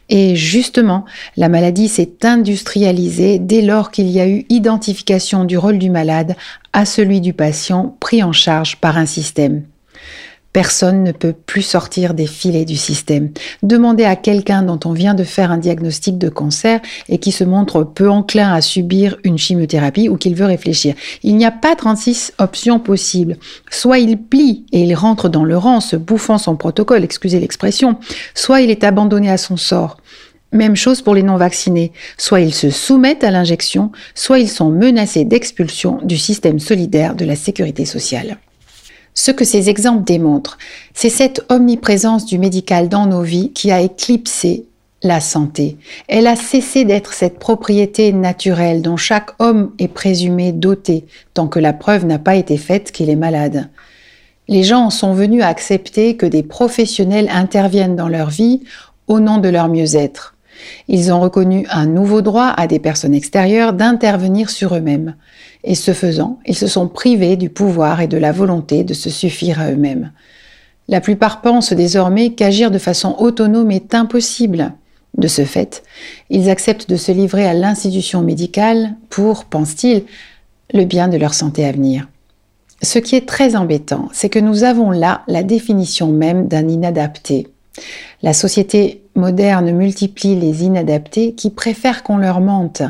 Et 0.09 0.35
justement, 0.35 1.05
la 1.37 1.49
maladie 1.49 1.89
s'est 1.89 2.17
industrialisée 2.23 3.39
dès 3.39 3.61
lors 3.61 3.91
qu'il 3.91 4.09
y 4.09 4.19
a 4.19 4.27
eu 4.27 4.45
identification 4.49 5.45
du 5.45 5.57
rôle 5.57 5.77
du 5.77 5.89
malade 5.89 6.35
à 6.73 6.85
celui 6.85 7.21
du 7.21 7.33
patient 7.33 7.97
pris 7.99 8.23
en 8.23 8.31
charge 8.31 8.77
par 8.77 8.97
un 8.97 9.05
système. 9.05 9.63
Personne 10.53 11.03
ne 11.03 11.13
peut 11.13 11.33
plus 11.33 11.61
sortir 11.61 12.13
des 12.13 12.27
filets 12.27 12.65
du 12.65 12.75
système. 12.75 13.31
Demandez 13.63 14.03
à 14.03 14.17
quelqu'un 14.17 14.63
dont 14.63 14.79
on 14.83 14.91
vient 14.91 15.13
de 15.13 15.23
faire 15.23 15.49
un 15.49 15.57
diagnostic 15.57 16.17
de 16.17 16.27
cancer 16.27 16.81
et 17.07 17.19
qui 17.19 17.31
se 17.31 17.45
montre 17.45 17.83
peu 17.83 18.09
enclin 18.09 18.53
à 18.53 18.59
subir 18.59 19.17
une 19.23 19.37
chimiothérapie 19.37 20.09
ou 20.09 20.17
qu'il 20.17 20.35
veut 20.35 20.45
réfléchir. 20.45 20.95
Il 21.23 21.37
n'y 21.37 21.45
a 21.45 21.51
pas 21.51 21.75
36 21.75 22.33
options 22.37 22.79
possibles. 22.79 23.37
Soit 23.69 23.99
il 23.99 24.17
plie 24.17 24.65
et 24.73 24.81
il 24.81 24.93
rentre 24.93 25.29
dans 25.29 25.45
le 25.45 25.57
rang, 25.57 25.79
se 25.79 25.95
bouffant 25.95 26.37
son 26.37 26.57
protocole, 26.57 27.03
excusez 27.03 27.39
l'expression, 27.39 27.97
soit 28.35 28.61
il 28.61 28.69
est 28.69 28.83
abandonné 28.83 29.29
à 29.29 29.37
son 29.37 29.55
sort. 29.55 29.97
Même 30.51 30.75
chose 30.75 31.01
pour 31.01 31.15
les 31.15 31.23
non-vaccinés. 31.23 31.93
Soit 32.17 32.41
ils 32.41 32.53
se 32.53 32.69
soumettent 32.69 33.23
à 33.23 33.31
l'injection, 33.31 33.91
soit 34.15 34.39
ils 34.39 34.49
sont 34.49 34.69
menacés 34.69 35.23
d'expulsion 35.23 35.99
du 36.03 36.17
système 36.17 36.59
solidaire 36.59 37.15
de 37.15 37.23
la 37.23 37.37
sécurité 37.37 37.85
sociale. 37.85 38.37
Ce 39.13 39.31
que 39.31 39.45
ces 39.45 39.69
exemples 39.69 40.03
démontrent, 40.03 40.57
c'est 40.93 41.09
cette 41.09 41.45
omniprésence 41.49 42.25
du 42.25 42.37
médical 42.37 42.89
dans 42.89 43.05
nos 43.05 43.21
vies 43.21 43.51
qui 43.51 43.71
a 43.71 43.81
éclipsé 43.81 44.65
la 45.03 45.19
santé. 45.19 45.77
Elle 46.07 46.27
a 46.27 46.35
cessé 46.35 46.85
d'être 46.85 47.13
cette 47.13 47.39
propriété 47.39 48.13
naturelle 48.13 48.81
dont 48.81 48.97
chaque 48.97 49.31
homme 49.39 49.71
est 49.79 49.87
présumé 49.87 50.51
doté, 50.51 51.05
tant 51.33 51.47
que 51.47 51.59
la 51.59 51.73
preuve 51.73 52.05
n'a 52.05 52.19
pas 52.19 52.35
été 52.35 52.57
faite 52.57 52.91
qu'il 52.91 53.09
est 53.09 53.15
malade. 53.15 53.69
Les 54.47 54.63
gens 54.63 54.89
sont 54.89 55.13
venus 55.13 55.43
à 55.43 55.47
accepter 55.47 56.17
que 56.17 56.25
des 56.25 56.43
professionnels 56.43 57.29
interviennent 57.31 57.95
dans 57.95 58.09
leur 58.09 58.29
vie 58.29 58.61
au 59.07 59.19
nom 59.19 59.37
de 59.37 59.49
leur 59.49 59.69
mieux-être. 59.69 60.35
Ils 60.87 61.11
ont 61.11 61.19
reconnu 61.19 61.65
un 61.69 61.85
nouveau 61.85 62.21
droit 62.21 62.53
à 62.55 62.67
des 62.67 62.79
personnes 62.79 63.13
extérieures 63.13 63.73
d'intervenir 63.73 64.49
sur 64.49 64.75
eux-mêmes. 64.75 65.15
Et 65.63 65.75
ce 65.75 65.93
faisant, 65.93 66.39
ils 66.45 66.55
se 66.55 66.67
sont 66.67 66.87
privés 66.87 67.35
du 67.35 67.49
pouvoir 67.49 68.01
et 68.01 68.07
de 68.07 68.17
la 68.17 68.31
volonté 68.31 68.83
de 68.83 68.93
se 68.93 69.09
suffire 69.09 69.59
à 69.61 69.71
eux-mêmes. 69.71 70.11
La 70.87 71.01
plupart 71.01 71.41
pensent 71.41 71.73
désormais 71.73 72.31
qu'agir 72.31 72.71
de 72.71 72.77
façon 72.77 73.15
autonome 73.19 73.71
est 73.71 73.93
impossible. 73.93 74.73
De 75.17 75.27
ce 75.27 75.45
fait, 75.45 75.83
ils 76.29 76.49
acceptent 76.49 76.89
de 76.89 76.95
se 76.95 77.11
livrer 77.11 77.45
à 77.45 77.53
l'institution 77.53 78.21
médicale 78.21 78.95
pour, 79.09 79.45
pensent-ils, 79.45 80.03
le 80.73 80.85
bien 80.85 81.07
de 81.07 81.17
leur 81.17 81.33
santé 81.33 81.65
à 81.65 81.71
venir. 81.71 82.07
Ce 82.81 82.97
qui 82.97 83.15
est 83.15 83.27
très 83.27 83.55
embêtant, 83.55 84.09
c'est 84.11 84.29
que 84.29 84.39
nous 84.39 84.63
avons 84.63 84.89
là 84.89 85.21
la 85.27 85.43
définition 85.43 86.07
même 86.07 86.47
d'un 86.47 86.67
inadapté. 86.67 87.47
La 88.21 88.33
société 88.33 89.01
moderne 89.15 89.71
multiplie 89.71 90.35
les 90.35 90.63
inadaptés 90.63 91.33
qui 91.33 91.49
préfèrent 91.49 92.03
qu'on 92.03 92.17
leur 92.17 92.41
mente, 92.41 92.83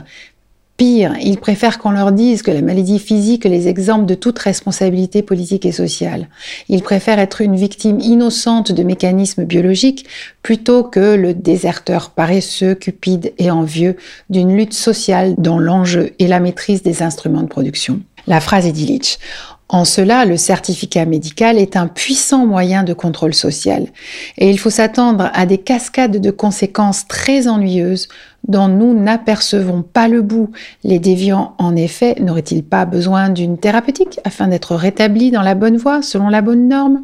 Pire, 0.82 1.14
ils 1.22 1.38
préfèrent 1.38 1.78
qu'on 1.78 1.92
leur 1.92 2.12
dise 2.12 2.42
que 2.42 2.50
la 2.50 2.64
maladie 2.64 2.98
physique 2.98 3.46
les 3.46 3.68
exempte 3.68 4.08
de 4.08 4.16
toute 4.16 4.40
responsabilité 4.40 5.22
politique 5.22 5.64
et 5.68 5.72
sociale. 5.72 6.28
Ils 6.70 6.82
préfèrent 6.82 7.20
être 7.20 7.42
une 7.42 7.56
victime 7.56 8.00
innocente 8.00 8.72
de 8.72 8.82
mécanismes 8.82 9.44
biologiques 9.44 10.08
plutôt 10.42 10.84
que 10.84 11.14
le 11.14 11.36
déserteur 11.36 12.10
paresseux, 12.10 12.74
cupide 12.74 13.32
et 13.38 13.52
envieux 13.52 13.96
d'une 14.32 14.58
lutte 14.58 14.74
sociale 14.74 15.36
dont 15.38 15.60
l'enjeu 15.60 16.14
est 16.18 16.28
la 16.28 16.40
maîtrise 16.40 16.82
des 16.82 17.04
instruments 17.04 17.44
de 17.44 17.48
production. 17.48 18.00
La 18.26 18.40
phrase 18.40 18.66
est 18.66 18.72
d'Illich. 18.72 19.20
En 19.74 19.86
cela, 19.86 20.26
le 20.26 20.36
certificat 20.36 21.06
médical 21.06 21.58
est 21.58 21.78
un 21.78 21.88
puissant 21.88 22.46
moyen 22.46 22.84
de 22.84 22.92
contrôle 22.92 23.34
social 23.34 23.88
et 24.38 24.50
il 24.50 24.60
faut 24.60 24.70
s'attendre 24.70 25.32
à 25.34 25.46
des 25.46 25.60
cascades 25.60 26.18
de 26.18 26.30
conséquences 26.30 27.08
très 27.08 27.48
ennuyeuses 27.48 28.10
dont 28.50 28.68
nous 28.68 28.94
n'apercevons 28.94 29.82
pas 29.82 30.10
le 30.10 30.24
bout. 30.24 30.52
Les 30.84 31.00
déviants, 31.00 31.56
en 31.58 31.78
effet, 31.78 32.16
n'auraient-ils 32.20 32.66
pas 32.66 32.84
besoin 32.84 33.30
d'une 33.30 33.58
thérapeutique 33.58 34.20
afin 34.26 34.50
d'être 34.50 34.76
rétablis 34.76 35.32
dans 35.32 35.42
la 35.42 35.56
bonne 35.56 35.78
voie, 35.78 36.02
selon 36.02 36.28
la 36.28 36.42
bonne 36.42 36.68
norme? 36.68 37.04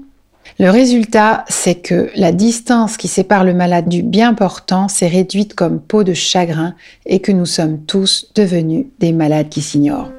Le 0.59 0.69
résultat, 0.69 1.45
c'est 1.47 1.75
que 1.75 2.09
la 2.17 2.33
distance 2.33 2.97
qui 2.97 3.07
sépare 3.07 3.45
le 3.45 3.53
malade 3.53 3.87
du 3.87 4.03
bien 4.03 4.33
portant 4.33 4.89
s'est 4.89 5.07
réduite 5.07 5.53
comme 5.53 5.79
peau 5.79 6.03
de 6.03 6.13
chagrin 6.13 6.75
et 7.05 7.19
que 7.19 7.31
nous 7.31 7.45
sommes 7.45 7.79
tous 7.85 8.29
devenus 8.35 8.87
des 8.99 9.13
malades 9.13 9.47
qui 9.47 9.61
s'ignorent. 9.61 10.16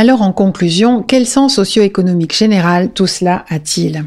Alors 0.00 0.22
en 0.22 0.30
conclusion, 0.30 1.02
quel 1.02 1.26
sens 1.26 1.56
socio-économique 1.56 2.32
général 2.32 2.92
tout 2.92 3.08
cela 3.08 3.44
a-t-il? 3.48 4.04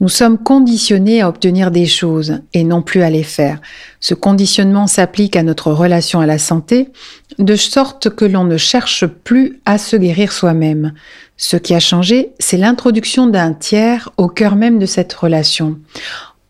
Nous 0.00 0.10
sommes 0.10 0.36
conditionnés 0.36 1.22
à 1.22 1.30
obtenir 1.30 1.70
des 1.70 1.86
choses 1.86 2.40
et 2.52 2.62
non 2.62 2.82
plus 2.82 3.00
à 3.00 3.08
les 3.08 3.22
faire. 3.22 3.58
Ce 4.00 4.12
conditionnement 4.12 4.86
s'applique 4.86 5.34
à 5.34 5.42
notre 5.42 5.72
relation 5.72 6.20
à 6.20 6.26
la 6.26 6.36
santé, 6.36 6.90
de 7.38 7.56
sorte 7.56 8.10
que 8.10 8.26
l'on 8.26 8.44
ne 8.44 8.58
cherche 8.58 9.06
plus 9.06 9.62
à 9.64 9.78
se 9.78 9.96
guérir 9.96 10.30
soi-même. 10.30 10.92
Ce 11.38 11.56
qui 11.56 11.74
a 11.74 11.80
changé, 11.80 12.32
c'est 12.38 12.58
l'introduction 12.58 13.28
d'un 13.28 13.54
tiers 13.54 14.10
au 14.18 14.28
cœur 14.28 14.56
même 14.56 14.78
de 14.78 14.84
cette 14.84 15.14
relation. 15.14 15.78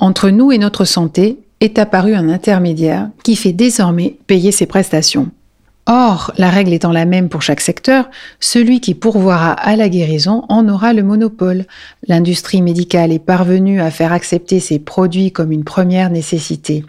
Entre 0.01 0.31
nous 0.31 0.51
et 0.51 0.59
notre 0.59 0.85
santé 0.85 1.39
est 1.61 1.79
apparu 1.79 2.17
un 2.17 2.29
intermédiaire 2.29 3.09
qui 3.23 3.37
fait 3.37 3.53
désormais 3.53 4.17
payer 4.27 4.51
ses 4.51 4.67
prestations. 4.67 5.31
Or, 5.91 6.33
la 6.37 6.51
règle 6.51 6.75
étant 6.75 6.93
la 6.93 7.07
même 7.07 7.31
pour 7.31 7.41
chaque 7.41 7.63
secteur, 7.63 8.11
celui 8.41 8.83
qui 8.83 8.95
pourvoira 8.95 9.53
à 9.53 9.75
la 9.75 9.89
guérison 9.89 10.45
en 10.51 10.69
aura 10.69 10.93
le 10.93 11.03
monopole. 11.03 11.65
L'industrie 12.07 12.61
médicale 12.61 13.11
est 13.11 13.19
parvenue 13.19 13.81
à 13.81 13.91
faire 13.91 14.13
accepter 14.13 14.61
ses 14.61 14.79
produits 14.79 15.33
comme 15.33 15.51
une 15.51 15.65
première 15.65 16.11
nécessité. 16.11 16.85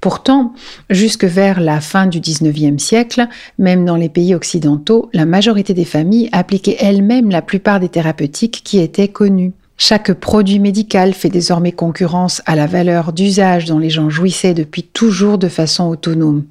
Pourtant, 0.00 0.52
jusque 0.90 1.24
vers 1.24 1.60
la 1.60 1.80
fin 1.80 2.08
du 2.08 2.18
19e 2.18 2.80
siècle, 2.80 3.28
même 3.58 3.84
dans 3.84 3.94
les 3.94 4.08
pays 4.08 4.34
occidentaux, 4.34 5.10
la 5.12 5.26
majorité 5.26 5.72
des 5.72 5.84
familles 5.84 6.28
appliquaient 6.32 6.78
elles-mêmes 6.80 7.30
la 7.30 7.42
plupart 7.42 7.78
des 7.78 7.88
thérapeutiques 7.88 8.62
qui 8.64 8.80
étaient 8.80 9.06
connues. 9.06 9.52
Chaque 9.82 10.12
produit 10.12 10.58
médical 10.58 11.14
fait 11.14 11.30
désormais 11.30 11.72
concurrence 11.72 12.42
à 12.44 12.54
la 12.54 12.66
valeur 12.66 13.14
d'usage 13.14 13.64
dont 13.64 13.78
les 13.78 13.88
gens 13.88 14.10
jouissaient 14.10 14.52
depuis 14.52 14.82
toujours 14.82 15.38
de 15.38 15.48
façon 15.48 15.88
autonome. 15.88 16.44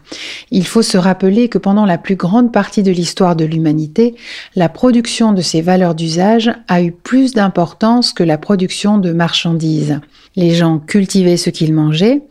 Il 0.50 0.66
faut 0.66 0.82
se 0.82 0.98
rappeler 0.98 1.48
que 1.48 1.60
pendant 1.60 1.86
la 1.86 2.00
plus 2.00 2.16
grande 2.16 2.52
partie 2.52 2.82
de 2.82 2.90
l'histoire 2.90 3.36
de 3.36 3.46
l'humanité, 3.46 4.16
la 4.56 4.68
production 4.68 5.32
de 5.32 5.44
ces 5.44 5.62
valeurs 5.62 5.94
d'usage 5.94 6.52
a 6.68 6.82
eu 6.82 6.92
plus 6.92 7.34
d'importance 7.34 8.14
que 8.14 8.24
la 8.24 8.40
production 8.40 8.98
de 8.98 9.14
marchandises. 9.14 10.00
Les 10.36 10.56
gens 10.56 10.80
cultivaient 10.80 11.38
ce 11.38 11.52
qu'ils 11.52 11.76
mangeaient, 11.76 12.24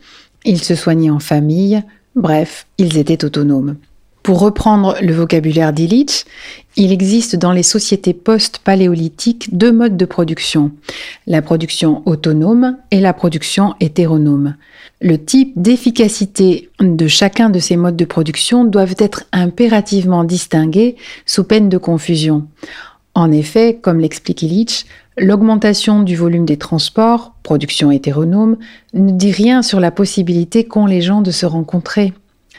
ils 0.43 0.61
se 0.61 0.75
soignaient 0.75 1.11
en 1.11 1.19
famille, 1.19 1.81
bref, 2.17 2.67
ils 2.77 2.97
étaient 2.97 3.23
autonomes. 3.23 3.77
Pour 4.29 4.41
reprendre 4.41 4.95
le 5.01 5.11
vocabulaire 5.11 5.73
d'Illich, 5.73 6.23
il 6.75 6.91
existe 6.91 7.35
dans 7.35 7.51
les 7.51 7.63
sociétés 7.63 8.13
post-paléolithiques 8.13 9.57
deux 9.57 9.71
modes 9.71 9.97
de 9.97 10.05
production, 10.05 10.69
la 11.25 11.41
production 11.41 12.03
autonome 12.05 12.77
et 12.91 12.99
la 12.99 13.13
production 13.13 13.73
hétéronome. 13.79 14.53
Le 15.01 15.17
type 15.17 15.53
d'efficacité 15.55 16.69
de 16.79 17.07
chacun 17.07 17.49
de 17.49 17.57
ces 17.57 17.75
modes 17.75 17.95
de 17.95 18.05
production 18.05 18.65
doivent 18.65 18.93
être 18.99 19.23
impérativement 19.31 20.23
distingués 20.23 20.95
sous 21.25 21.43
peine 21.43 21.67
de 21.67 21.79
confusion. 21.79 22.45
En 23.15 23.31
effet, 23.31 23.79
comme 23.81 23.99
l'explique 23.99 24.43
Illich, 24.43 24.85
l'augmentation 25.17 26.03
du 26.03 26.15
volume 26.15 26.45
des 26.45 26.57
transports, 26.57 27.33
production 27.41 27.89
hétéronome, 27.89 28.57
ne 28.93 29.11
dit 29.11 29.31
rien 29.31 29.63
sur 29.63 29.79
la 29.79 29.89
possibilité 29.89 30.65
qu'ont 30.65 30.85
les 30.85 31.01
gens 31.01 31.23
de 31.23 31.31
se 31.31 31.47
rencontrer. 31.47 32.13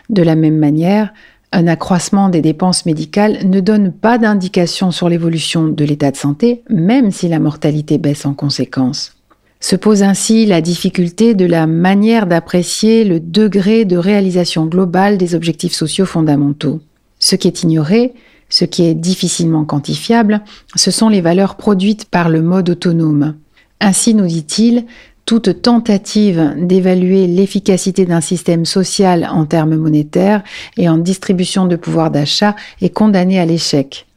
De 0.09 0.24
la 0.24 0.34
même 0.34 0.59
manière, 0.59 1.12
un 1.53 1.66
accroissement 1.66 2.28
des 2.28 2.42
dépenses 2.42 2.86
médicales 2.86 3.48
ne 3.48 3.61
donne 3.61 3.92
pas 3.92 4.18
d'indication 4.18 4.90
sur 4.90 5.09
l'évolution 5.09 5.66
de 5.66 5.84
l'état 5.84 6.11
de 6.11 6.16
santé, 6.16 6.62
même 6.70 7.11
si 7.11 7.28
la 7.28 7.40
mortalité 7.40 7.98
baisse 7.98 8.24
en 8.24 8.34
conséquence. 8.34 9.16
Se 9.59 9.76
pose 9.76 10.03
ainsi 10.03 10.46
la 10.46 10.61
difficulté 10.61 11.34
de 11.34 11.44
la 11.44 11.66
manière 11.66 12.26
d'apprécier 12.26 13.05
le 13.05 13.20
degré 13.20 13.84
de 13.84 13.96
réalisation 13.96 14.64
globale 14.66 15.18
des 15.18 15.34
objectifs 15.34 15.74
sociaux 15.74 16.07
fondamentaux. 16.07 16.80
Ce 17.18 17.36
qui 17.36 17.48
est 17.48 17.62
ignoré, 17.62 18.14
ce 18.48 18.64
qui 18.64 18.84
est 18.84 18.94
difficilement 18.94 19.64
quantifiable, 19.64 20.40
ce 20.76 20.90
sont 20.90 21.09
les 21.09 21.20
valeurs 21.20 21.57
produites 21.57 22.07
par 22.07 22.30
le 22.30 22.42
mode 22.42 22.70
autonome. 22.70 23.34
Ainsi, 23.80 24.14
nous 24.14 24.26
dit-il, 24.26 24.84
Toute 25.31 25.62
tentative 25.62 26.57
d'évaluer 26.59 27.28
l'efficacité 27.28 28.05
d'un 28.05 28.20
système 28.20 28.64
social 28.64 29.28
en 29.31 29.47
termes 29.47 29.76
monétaires 29.76 30.43
et 30.76 30.89
en 30.89 30.99
distribution 30.99 31.66
de 31.66 31.76
pouvoir 31.76 32.11
d'achat 32.11 32.57
est 32.83 32.91
condamnée 32.91 33.39
à 33.39 33.47
l'échec. 33.47 34.09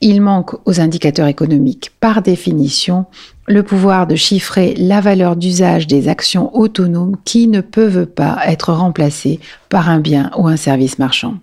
Il 0.00 0.20
manque 0.20 0.56
aux 0.66 0.80
indicateurs 0.80 1.28
économiques, 1.28 1.92
par 2.00 2.22
définition, 2.22 3.06
le 3.46 3.62
pouvoir 3.62 4.08
de 4.08 4.16
chiffrer 4.16 4.74
la 4.76 5.00
valeur 5.00 5.36
d'usage 5.36 5.86
des 5.86 6.08
actions 6.08 6.52
autonomes 6.58 7.14
qui 7.24 7.46
ne 7.46 7.60
peuvent 7.60 8.06
pas 8.06 8.40
être 8.44 8.72
remplacées 8.72 9.38
par 9.68 9.88
un 9.88 10.00
bien 10.00 10.32
ou 10.36 10.48
un 10.48 10.56
service 10.56 10.98
marchand. 10.98 11.34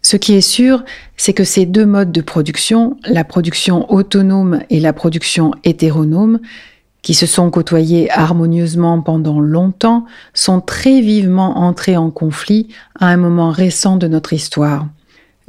Ce 0.00 0.16
qui 0.16 0.34
est 0.34 0.40
sûr, 0.42 0.84
c'est 1.16 1.34
que 1.34 1.42
ces 1.42 1.66
deux 1.66 1.86
modes 1.86 2.12
de 2.12 2.20
production, 2.20 2.98
la 3.04 3.24
production 3.24 3.92
autonome 3.92 4.60
et 4.70 4.78
la 4.78 4.92
production 4.92 5.50
hétéronome, 5.64 6.38
qui 7.08 7.14
se 7.14 7.24
sont 7.24 7.50
côtoyés 7.50 8.10
harmonieusement 8.10 9.00
pendant 9.00 9.40
longtemps, 9.40 10.04
sont 10.34 10.60
très 10.60 11.00
vivement 11.00 11.56
entrés 11.56 11.96
en 11.96 12.10
conflit 12.10 12.68
à 13.00 13.06
un 13.06 13.16
moment 13.16 13.48
récent 13.48 13.96
de 13.96 14.06
notre 14.08 14.34
histoire. 14.34 14.86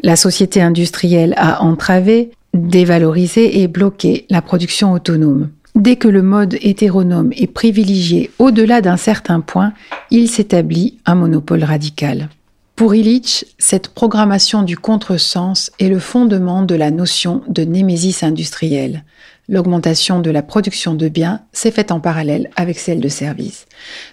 La 0.01 0.15
société 0.15 0.61
industrielle 0.61 1.33
a 1.35 1.61
entravé, 1.61 2.31
dévalorisé 2.53 3.59
et 3.59 3.67
bloqué 3.67 4.25
la 4.29 4.41
production 4.41 4.93
autonome. 4.93 5.49
Dès 5.75 5.97
que 5.97 6.07
le 6.07 6.21
mode 6.21 6.55
hétéronome 6.61 7.33
est 7.35 7.51
privilégié 7.53 8.31
au-delà 8.39 8.79
d'un 8.79 8.95
certain 8.95 9.41
point, 9.41 9.73
il 10.11 10.29
s'établit 10.29 10.99
un 11.05 11.15
monopole 11.15 11.65
radical. 11.65 12.29
Pour 12.77 12.95
Illich, 12.95 13.43
cette 13.57 13.89
programmation 13.89 14.63
du 14.63 14.77
contresens 14.77 15.71
est 15.77 15.89
le 15.89 15.99
fondement 15.99 16.63
de 16.63 16.75
la 16.75 16.89
notion 16.89 17.41
de 17.49 17.63
némésis 17.63 18.23
industrielle. 18.23 19.03
L'augmentation 19.49 20.19
de 20.19 20.29
la 20.29 20.43
production 20.43 20.93
de 20.93 21.09
biens 21.09 21.41
s'est 21.53 21.71
faite 21.71 21.91
en 21.91 21.99
parallèle 21.99 22.51
avec 22.55 22.77
celle 22.77 22.99
de 22.99 23.09
services. 23.09 23.65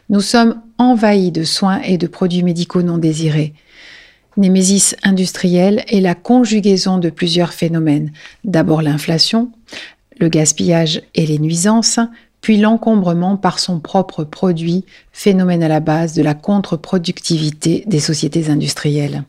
Nous 0.08 0.22
sommes 0.22 0.62
envahis 0.78 1.30
de 1.30 1.44
soins 1.44 1.82
et 1.82 1.98
de 1.98 2.06
produits 2.06 2.42
médicaux 2.42 2.80
non 2.80 2.96
désirés. 2.96 3.52
Némésis 4.38 4.96
industrielle 5.02 5.84
est 5.88 6.00
la 6.00 6.14
conjugaison 6.14 6.96
de 6.96 7.10
plusieurs 7.10 7.52
phénomènes. 7.52 8.12
D'abord 8.44 8.80
l'inflation, 8.80 9.52
le 10.18 10.30
gaspillage 10.30 11.02
et 11.14 11.26
les 11.26 11.38
nuisances, 11.38 12.00
puis 12.40 12.56
l'encombrement 12.56 13.36
par 13.36 13.58
son 13.58 13.78
propre 13.78 14.24
produit, 14.24 14.86
phénomène 15.12 15.62
à 15.62 15.68
la 15.68 15.80
base 15.80 16.14
de 16.14 16.22
la 16.22 16.32
contre-productivité 16.32 17.84
des 17.86 18.00
sociétés 18.00 18.48
industrielles. 18.48 19.24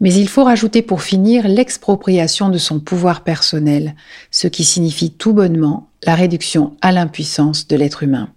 Mais 0.00 0.12
il 0.12 0.28
faut 0.28 0.44
rajouter 0.44 0.82
pour 0.82 1.02
finir 1.02 1.46
l'expropriation 1.46 2.48
de 2.48 2.58
son 2.58 2.80
pouvoir 2.80 3.22
personnel, 3.22 3.94
ce 4.30 4.46
qui 4.48 4.64
signifie 4.64 5.10
tout 5.10 5.32
bonnement 5.32 5.88
la 6.04 6.14
réduction 6.14 6.76
à 6.80 6.92
l'impuissance 6.92 7.68
de 7.68 7.76
l'être 7.76 8.02
humain. 8.02 8.30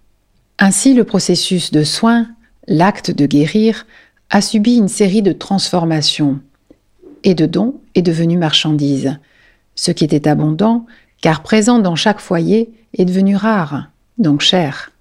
Ainsi, 0.60 0.94
le 0.94 1.04
processus 1.04 1.72
de 1.72 1.84
soin, 1.84 2.28
l'acte 2.68 3.12
de 3.12 3.26
guérir, 3.26 3.86
a 4.30 4.42
subi 4.42 4.76
une 4.76 4.88
série 4.88 5.22
de 5.22 5.32
transformations 5.32 6.40
et 7.24 7.36
de 7.36 7.46
dons 7.46 7.76
est 7.96 8.02
devenu 8.02 8.38
marchandise. 8.38 9.18
Ce 9.76 9.92
qui 9.92 10.04
était 10.04 10.28
abondant, 10.28 10.86
car 11.22 11.44
présent 11.44 11.80
dans 11.80 11.96
chaque 11.96 12.20
foyer, 12.20 12.72
est 12.98 13.06
devenu 13.06 13.36
rare 13.36 13.90
donc 14.18 14.42
cher. 14.42 14.92